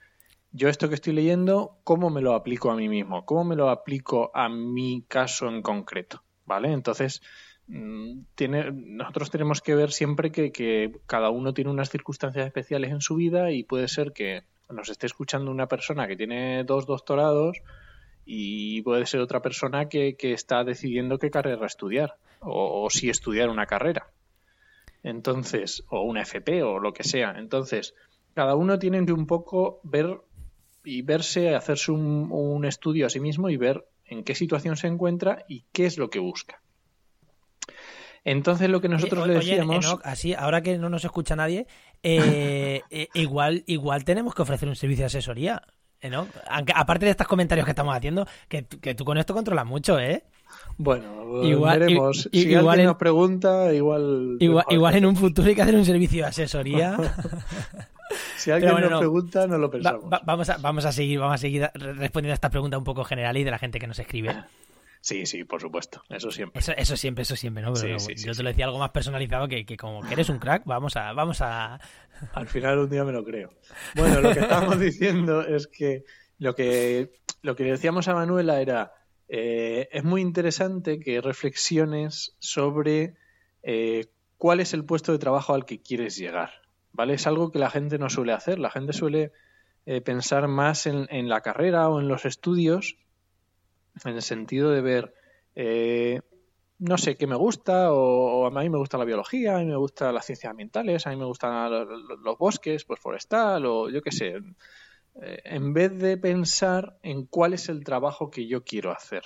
[0.52, 3.26] yo esto que estoy leyendo, ¿cómo me lo aplico a mí mismo?
[3.26, 6.24] ¿Cómo me lo aplico a mi caso en concreto?
[6.46, 6.72] ¿Vale?
[6.72, 7.22] Entonces,
[7.68, 13.02] mm, tiene, nosotros tenemos que ver siempre que, cada uno tiene unas circunstancias especiales en
[13.02, 17.58] su vida y puede ser que nos esté escuchando una persona que tiene dos doctorados
[18.26, 23.66] y puede ser otra persona que, está decidiendo qué carrera estudiar o si estudiar una
[23.66, 24.08] carrera.
[25.04, 27.36] Entonces, o una FP o lo que sea.
[27.38, 27.96] Entonces,
[28.34, 30.22] cada uno tiene que un poco ver
[30.84, 35.46] y verse, hacerse un, estudio a sí mismo y ver en qué situación se encuentra
[35.48, 36.62] y qué es lo que busca.
[38.26, 39.98] Entonces lo que nosotros le decíamos...
[40.04, 41.68] así, ahora que no nos escucha nadie,
[42.04, 45.62] eh, eh, igual, igual tenemos que ofrecer un servicio de asesoría.
[46.50, 50.00] Aunque, aparte de estos comentarios que estamos haciendo, que, que tú con esto controlas mucho,
[50.00, 50.24] ¿eh?
[50.78, 52.30] Bueno, igual, veremos.
[52.32, 54.38] si alguien nos pregunta, igual...
[54.40, 56.98] Igual, en un futuro hay que hacer un servicio de asesoría.
[58.38, 60.10] si alguien nos pregunta, no lo pensamos.
[60.26, 63.36] vamos, a, vamos, a seguir, vamos a seguir respondiendo a esta pregunta un poco general
[63.38, 64.36] y de la gente que nos escribe.
[65.02, 66.04] Sí, sí, por supuesto.
[66.10, 66.60] Eso siempre.
[66.60, 67.72] Eso, siempre, eso siempre, ¿no?
[67.74, 70.64] Pero yo te lo decía algo más personalizado que, que, como que eres un crack,
[70.66, 71.80] vamos a, vamos a.
[72.34, 73.50] Al final un día me lo creo.
[73.96, 76.04] Bueno, lo que estábamos diciendo es que
[76.38, 78.94] lo que lo que decíamos a Manuela era
[79.30, 83.14] eh, es muy interesante que reflexiones sobre
[83.62, 84.08] eh,
[84.38, 86.52] cuál es el puesto de trabajo al que quieres llegar.
[86.92, 87.14] ¿Vale?
[87.14, 88.58] Es algo que la gente no suele hacer.
[88.58, 89.32] La gente suele
[89.86, 92.98] eh, pensar más en, la carrera o en los estudios,
[94.04, 95.14] en el sentido de ver,
[96.80, 99.76] no sé, qué me gusta, o, a mí me gusta la biología, a mí me
[99.76, 101.88] gustan las ciencias ambientales, a mí me gustan los,
[102.24, 104.42] los bosques, pues forestal, o yo qué sé eh,
[105.22, 109.24] en vez de pensar en cuál es el trabajo que yo quiero hacer.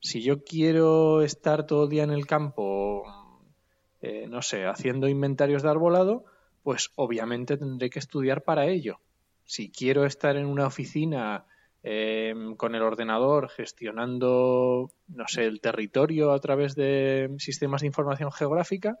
[0.00, 3.04] Si yo quiero estar todo el día en el campo,
[4.00, 6.24] eh, no sé, haciendo inventarios de arbolado,
[6.62, 9.00] pues obviamente tendré que estudiar para ello.
[9.44, 11.46] Si quiero estar en una oficina
[11.82, 18.30] em, con el ordenador gestionando, no sé, el territorio a través de sistemas de información
[18.30, 18.98] geográfica,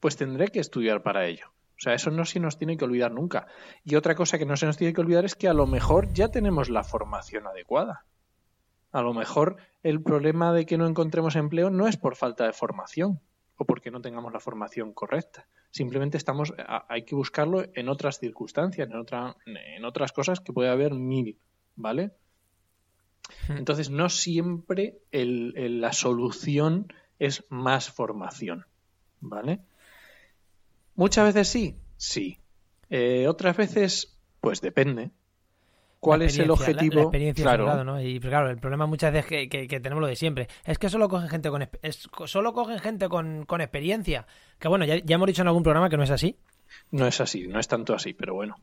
[0.00, 1.55] pues tendré que estudiar para ello.
[1.76, 3.46] O sea, eso no se nos tiene que olvidar nunca.
[3.84, 6.12] Y otra cosa que no se nos tiene que olvidar es que a lo mejor
[6.12, 8.06] ya tenemos la formación adecuada.
[8.92, 12.54] A lo mejor el problema de que no encontremos empleo no es por falta de
[12.54, 13.20] formación
[13.58, 15.46] o porque no tengamos la formación correcta.
[15.70, 16.54] Simplemente estamos,
[16.88, 21.38] hay que buscarlo en otras circunstancias, en, otra, en otras cosas que puede haber mil,
[21.74, 22.12] ¿vale?
[23.48, 28.66] Entonces, no siempre la solución es más formación,
[29.20, 29.60] ¿vale?
[30.96, 32.38] Muchas veces sí, sí.
[32.90, 35.10] Eh, otras veces, pues depende.
[36.00, 36.94] ¿Cuál es el objetivo?
[36.94, 37.84] La, experiencia claro.
[37.84, 38.00] ¿no?
[38.00, 40.48] Y claro, el problema muchas veces que, que, tenemos lo de siempre.
[40.64, 41.68] Es que solo cogen gente con
[42.26, 44.26] solo cogen gente con, con experiencia.
[44.58, 46.36] Que bueno, ya, hemos dicho en algún programa que no es así.
[46.90, 48.56] No es así, no es tanto así, pero bueno.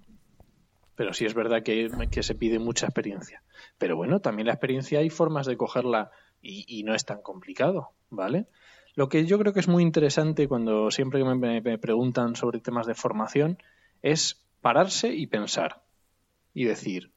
[0.95, 3.43] Pero sí es verdad que, que se pide mucha experiencia.
[3.77, 6.11] Pero bueno, también la experiencia hay formas de cogerla
[6.41, 8.47] y, y no es tan complicado, ¿vale?
[8.95, 12.85] Lo que yo creo que es muy interesante cuando siempre me, me preguntan sobre temas
[12.85, 13.57] de formación
[14.01, 15.81] es pararse y pensar
[16.53, 17.11] y decir,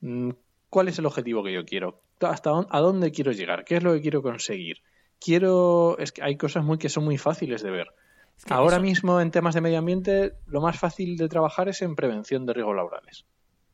[0.00, 0.30] mm,
[0.68, 2.02] ¿cuál es el objetivo que yo quiero?
[2.20, 3.64] ¿Hasta dónde, a dónde quiero llegar?
[3.64, 4.78] ¿Qué es lo que quiero conseguir?
[5.20, 7.88] Quiero, es que hay cosas muy que son muy fáciles de ver.
[8.48, 12.46] Ahora mismo en temas de medio ambiente lo más fácil de trabajar es en prevención
[12.46, 13.26] de riesgos laborales,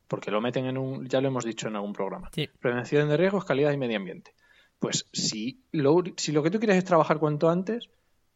[0.09, 2.31] porque lo meten en un, ya lo hemos dicho en algún programa.
[2.59, 4.35] Prevención de riesgos, calidad y medio ambiente.
[4.79, 7.89] Pues si lo, si lo que tú quieres es trabajar cuanto antes,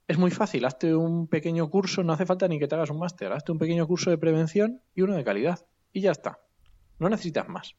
[0.08, 2.98] es muy fácil, hazte un pequeño curso, no hace falta ni que te hagas un
[2.98, 5.64] máster, hazte un pequeño curso de prevención y uno de calidad.
[5.92, 6.40] Y ya está.
[6.98, 7.76] No necesitas más.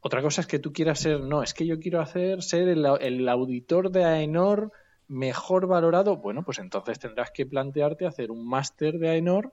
[0.00, 3.28] Otra cosa es que tú quieras ser, no, es que yo quiero hacer ser el,
[3.28, 4.72] auditor de AENOR
[5.08, 6.16] mejor valorado.
[6.16, 9.52] Bueno, pues entonces tendrás que plantearte hacer un máster de AENOR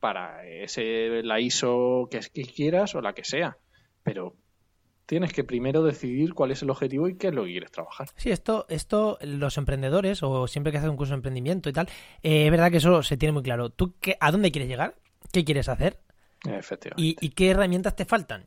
[0.00, 3.58] para ese, la ISO que, que quieras o la que sea.
[4.02, 4.36] Pero
[5.08, 8.10] tienes que primero decidir cuál es el objetivo y qué es lo que quieres trabajar.
[8.16, 11.88] Sí, esto, esto los emprendedores o siempre que haces un curso de emprendimiento y tal,
[12.22, 13.70] eh, es verdad que eso se tiene muy claro.
[13.70, 14.96] ¿Tú qué, a dónde quieres llegar?
[15.32, 15.98] ¿Qué quieres hacer?
[16.44, 17.24] Efectivamente.
[17.24, 18.44] ¿Y, qué herramientas te faltan?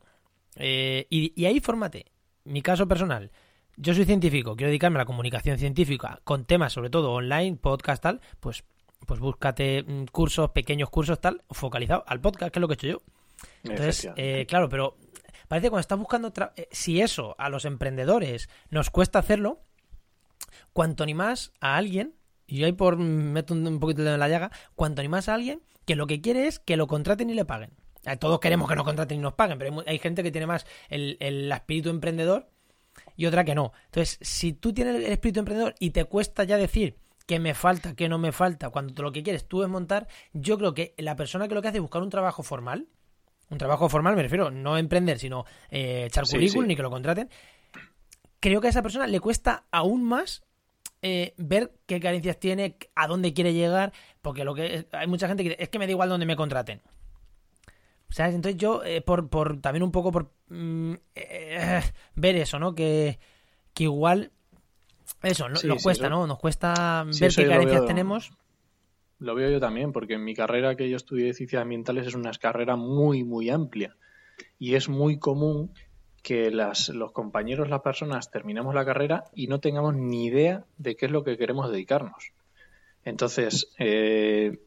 [0.54, 2.06] Eh, y, ahí fórmate.
[2.44, 3.32] Mi caso personal.
[3.76, 8.04] Yo soy científico, quiero dedicarme a la comunicación científica con temas sobre todo online, podcast,
[8.04, 8.62] tal, pues,
[9.04, 12.76] pues búscate mm, cursos, pequeños cursos, tal, focalizados al podcast, que es lo que he
[12.76, 13.02] hecho yo.
[13.64, 14.96] Entonces, eh, claro, pero
[15.52, 16.32] Parece que cuando estás buscando...
[16.56, 19.60] Eh, si eso a los emprendedores nos cuesta hacerlo,
[20.72, 22.14] cuanto ni más a alguien,
[22.46, 25.60] y yo ahí por meto un, poquito de la llaga, cuanto ni más a alguien
[25.84, 27.68] que lo que quiere es que lo contraten y le paguen.
[28.06, 30.64] Eh, todos queremos que nos contraten y nos paguen, pero hay, gente que tiene más
[30.88, 31.18] el,
[31.52, 32.48] espíritu emprendedor
[33.14, 33.74] y otra que no.
[33.84, 36.96] Entonces, si tú tienes el espíritu emprendedor y te cuesta ya decir
[37.26, 40.56] que me falta, que no me falta, cuando lo que quieres tú es montar, yo
[40.56, 42.88] creo que la persona que lo que hace es buscar un trabajo formal,
[43.52, 47.28] un trabajo formal, me refiero, no emprender, sino eh, echar currículum ni que lo contraten,
[48.40, 50.42] creo que a esa persona le cuesta aún más
[51.02, 53.92] eh, ver qué carencias tiene, a dónde quiere llegar,
[54.22, 56.34] porque lo que hay mucha gente que dice, es que me da igual dónde me
[56.34, 56.80] contraten.
[58.08, 58.34] ¿Sabes?
[58.34, 60.94] Entonces yo, eh, por, por, también un poco por mm,
[62.14, 62.74] ver eso, ¿no?
[62.74, 63.18] Que,
[63.74, 64.32] que igual,
[65.22, 66.26] eso, nos cuesta, ¿no?
[66.26, 68.32] Nos cuesta ver qué carencias tenemos
[69.22, 72.14] lo veo yo también, porque en mi carrera que yo estudié de ciencias ambientales es
[72.14, 73.96] una carrera muy, muy amplia.
[74.58, 75.72] Y es muy común
[76.22, 80.96] que las, los compañeros, las personas, terminemos la carrera y no tengamos ni idea de
[80.96, 82.32] qué es lo que queremos dedicarnos.
[83.04, 84.58] Entonces, eh,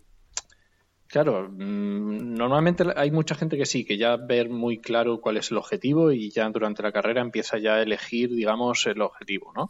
[1.08, 5.52] claro, mm, normalmente hay mucha gente que sí, que ya ver muy claro cuál es
[5.52, 9.70] el objetivo y ya durante la carrera empieza ya a elegir, digamos, el objetivo, ¿no?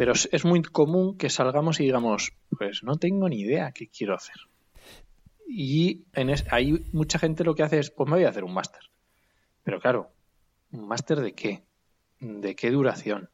[0.00, 4.14] Pero es muy común que salgamos y digamos, pues no tengo ni idea qué quiero
[4.14, 4.36] hacer.
[5.46, 8.54] Y en ahí mucha gente lo que hace es, pues me voy a hacer un
[8.54, 8.80] máster.
[9.62, 10.10] Pero claro,
[10.72, 11.64] ¿un máster de qué?
[12.18, 13.28] ¿De qué duración?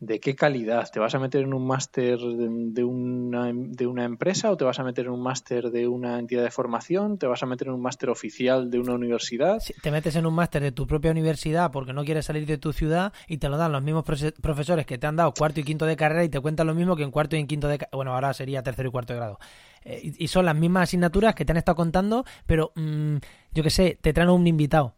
[0.00, 0.88] ¿De qué calidad?
[0.92, 4.78] ¿Te vas a meter en un máster de una, de una empresa o te vas
[4.78, 7.18] a meter en un máster de una entidad de formación?
[7.18, 9.58] ¿Te vas a meter en un máster oficial de una universidad?
[9.82, 12.72] te metes en un máster de tu propia universidad porque no quieres salir de tu
[12.72, 15.84] ciudad y te lo dan los mismos profesores que te han dado cuarto y quinto
[15.84, 17.80] de carrera y te cuentan lo mismo que en cuarto y en quinto de...
[17.90, 19.40] Bueno, ahora sería tercero y cuarto de grado.
[19.84, 23.16] Eh, y son las mismas asignaturas que te han estado contando, pero mm,
[23.52, 24.94] yo qué sé, te traen un invitado.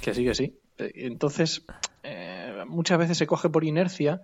[0.00, 0.56] Que sí, que sí.
[0.78, 1.64] Eh, entonces,
[2.02, 4.20] eh, muchas veces se coge por inercia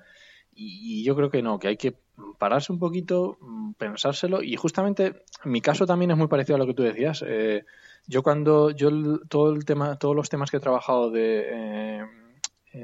[0.55, 1.95] y yo creo que no, que hay que
[2.39, 6.67] pararse un poquito, mm, pensárselo y justamente mi caso también es muy parecido a lo
[6.67, 7.23] que tú decías.
[7.27, 7.65] Eh,
[8.07, 8.91] yo cuando yo
[9.29, 12.05] todo el tema, todos los temas que he trabajado de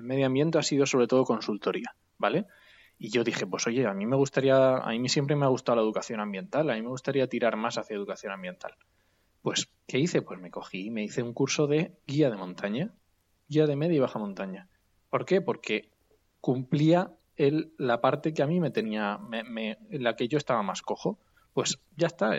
[0.02, 2.46] medio ambiente ha sido sobre todo consultoría, ¿vale?
[2.98, 5.76] Y yo dije, pues oye, a mí me gustaría, a mí siempre me ha gustado
[5.76, 8.74] la educación ambiental, a mí me gustaría tirar más hacia educación ambiental.
[9.42, 10.22] Pues, ¿qué hice?
[10.22, 12.92] Pues me cogí y me hice un curso de guía de montaña
[13.52, 14.68] guía de media y baja montaña.
[15.12, 15.42] ¿Por qué?
[15.42, 15.90] Porque
[16.40, 20.62] cumplía el, la parte que a mí me tenía, me, en la que yo estaba
[20.62, 21.18] más cojo.
[21.52, 22.30] Pues ya está,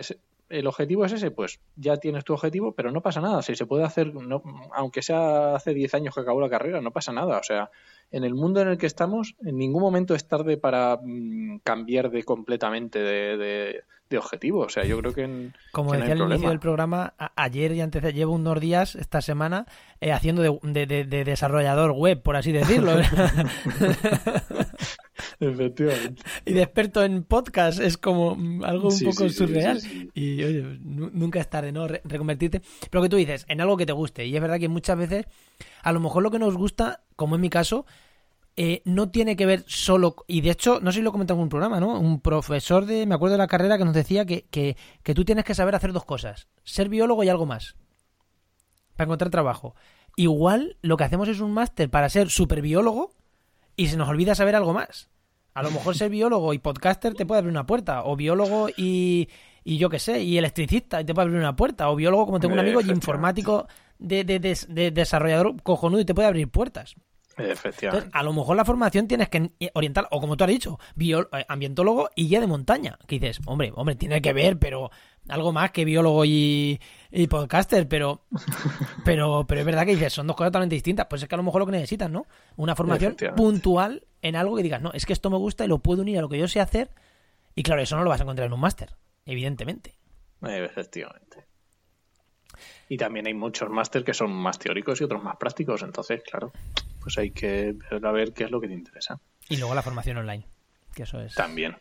[0.48, 3.42] el objetivo es ese, pues ya tienes tu objetivo, pero no pasa nada.
[3.42, 6.90] Si se puede hacer, no, aunque sea hace 10 años que acabó la carrera, no
[6.90, 7.38] pasa nada.
[7.38, 7.70] O sea,
[8.10, 12.10] en el mundo en el que estamos, en ningún momento es tarde para mm, cambiar
[12.10, 13.82] de completamente de,
[14.16, 14.60] objetivo.
[14.60, 15.50] O sea, yo creo que.
[15.72, 19.66] Como decía al inicio del programa, ayer y antes de, llevo unos días, esta semana,
[20.00, 22.92] eh, haciendo de, de, desarrollador web, por así decirlo.
[25.40, 26.22] Efectivamente.
[26.44, 29.80] Y de experto en podcast es como algo un poco surreal.
[30.14, 31.86] y oye, nunca es tarde, ¿no?
[31.86, 32.62] reconvertirte.
[32.90, 34.26] Pero que tú dices, en algo que te guste.
[34.26, 35.26] Y es verdad que muchas veces,
[35.82, 37.86] a lo mejor lo que nos gusta, como en mi caso,
[38.56, 40.16] eh, no tiene que ver solo.
[40.26, 41.98] Y de hecho, no sé si lo comentamos en un programa, ¿no?
[41.98, 45.24] Un profesor de, me acuerdo de la carrera, que nos decía que, que, que tú
[45.24, 47.76] tienes que saber hacer dos cosas: ser biólogo y algo más.
[48.96, 49.74] Para encontrar trabajo.
[50.16, 53.10] Igual lo que hacemos es un máster para ser superbiólogo
[53.76, 55.08] y se nos olvida saber algo más.
[55.54, 59.28] A lo mejor ser biólogo y podcaster te puede abrir una puerta, o biólogo y,
[59.62, 62.40] y yo qué sé, y electricista, y te puede abrir una puerta, o biólogo, como
[62.40, 63.68] tengo un amigo, y informático
[63.98, 66.96] de, de, de, de desarrollador cojonudo y te puede abrir puertas.
[67.36, 67.84] Efectivamente.
[67.86, 71.44] Entonces, a lo mejor la formación tienes que orientar, o como tú has dicho, eh,
[71.48, 72.98] ambientólogo y guía de montaña.
[73.06, 74.90] Que dices, hombre, hombre, tiene que ver, pero
[75.28, 78.24] algo más que biólogo y, y podcaster, pero,
[79.04, 81.06] pero, pero es verdad que dices, son dos cosas totalmente distintas.
[81.08, 82.26] Pues es que a lo mejor lo que necesitas, ¿no?
[82.56, 85.78] Una formación puntual en algo que digas, no, es que esto me gusta y lo
[85.78, 86.90] puedo unir a lo que yo sé hacer.
[87.54, 88.94] Y claro, eso no lo vas a encontrar en un máster,
[89.26, 89.96] evidentemente.
[90.42, 91.44] Efectivamente.
[92.88, 96.52] Y también hay muchos máster que son más teóricos y otros más prácticos, entonces, claro,
[97.00, 99.18] pues hay que ver a ver qué es lo que te interesa.
[99.48, 100.46] Y luego la formación online,
[100.94, 101.34] que eso es...
[101.34, 101.76] También,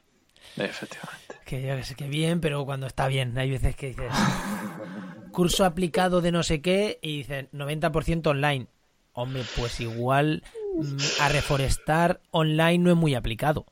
[0.57, 1.35] efectivamente.
[1.45, 3.37] Que yo que sé que bien, pero cuando está bien.
[3.37, 4.11] Hay veces que dices
[5.31, 8.67] curso aplicado de no sé qué y dices 90% online.
[9.13, 10.43] Hombre, pues igual
[10.75, 13.65] mm, a reforestar online no es muy aplicado.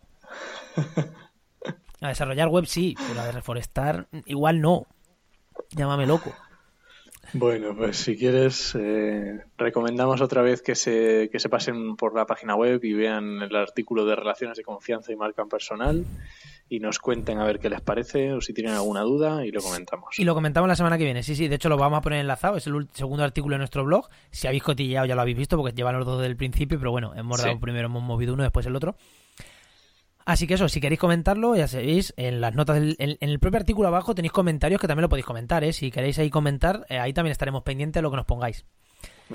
[2.02, 4.88] A desarrollar web sí, pero a de reforestar igual no.
[5.70, 6.34] Llámame loco.
[7.34, 12.26] Bueno, pues si quieres, eh, recomendamos otra vez que se, que se pasen por la
[12.26, 16.06] página web y vean el artículo de relaciones de confianza y marca personal
[16.74, 19.62] y nos cuenten a ver qué les parece o si tienen alguna duda y lo
[19.62, 20.18] comentamos.
[20.18, 21.22] Y lo comentamos la semana que viene.
[21.22, 22.56] Sí, sí, de hecho lo vamos a poner enlazado.
[22.56, 24.08] Es el segundo artículo de nuestro blog.
[24.32, 27.14] Si habéis cotilleado ya lo habéis visto porque llevan los dos del principio, pero bueno,
[27.14, 27.60] hemos dado Sí.
[27.60, 28.96] primero, hemos movido uno, después el otro.
[30.24, 33.40] Así que eso, si queréis comentarlo, ya sabéis, en las notas, del- en, en el
[33.40, 35.74] propio artículo abajo tenéis comentarios que también lo podéis comentar, ¿eh?
[35.74, 38.66] Si queréis ahí comentar, eh, ahí también estaremos pendientes de lo que nos pongáis.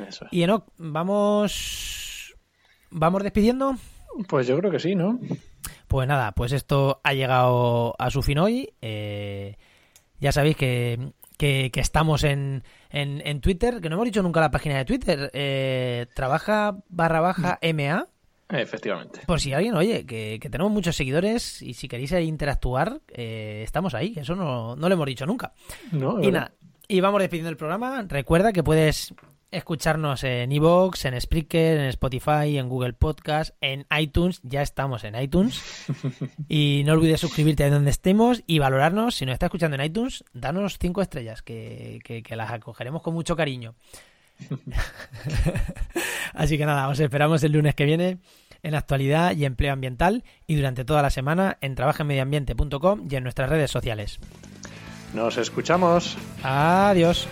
[0.08, 0.32] Eso es.
[0.32, 2.34] Y Enoch, vamos...
[2.90, 3.74] ¿Vamos despidiendo?
[4.28, 5.18] Pues yo creo que sí, ¿no?
[5.88, 8.72] Pues nada, pues esto ha llegado a su fin hoy.
[8.82, 9.56] Eh,
[10.20, 14.40] ya sabéis que, que- que estamos en, en, en Twitter, que no hemos dicho nunca
[14.40, 15.30] la página de Twitter.
[15.32, 18.06] Eh, trabaja barra baja MA.
[18.48, 19.20] Efectivamente.
[19.26, 23.94] Por si alguien, oye, que, que tenemos muchos seguidores y si queréis interactuar, eh, estamos
[23.94, 24.14] ahí.
[24.16, 25.52] Eso no, no lo hemos dicho nunca.
[25.92, 26.52] No, Y nada,
[26.88, 28.04] y vamos despidiendo el programa.
[28.08, 29.12] Recuerda que puedes
[29.50, 34.40] escucharnos en Evox, en Spreaker, en Spotify, en Google Podcast, en iTunes.
[34.42, 35.62] Ya estamos en iTunes.
[36.48, 39.14] Y no olvides suscribirte a donde estemos y valorarnos.
[39.16, 43.14] Si nos está escuchando en iTunes, danos cinco estrellas, que, que- que las acogeremos con
[43.14, 43.74] mucho cariño.
[46.34, 48.18] Así que nada, os esperamos el lunes que viene
[48.62, 53.48] en actualidad y empleo ambiental y durante toda la semana en trabajenmedioambiente.com y en nuestras
[53.48, 54.18] redes sociales.
[55.14, 56.16] Nos escuchamos.
[56.42, 57.26] Adiós.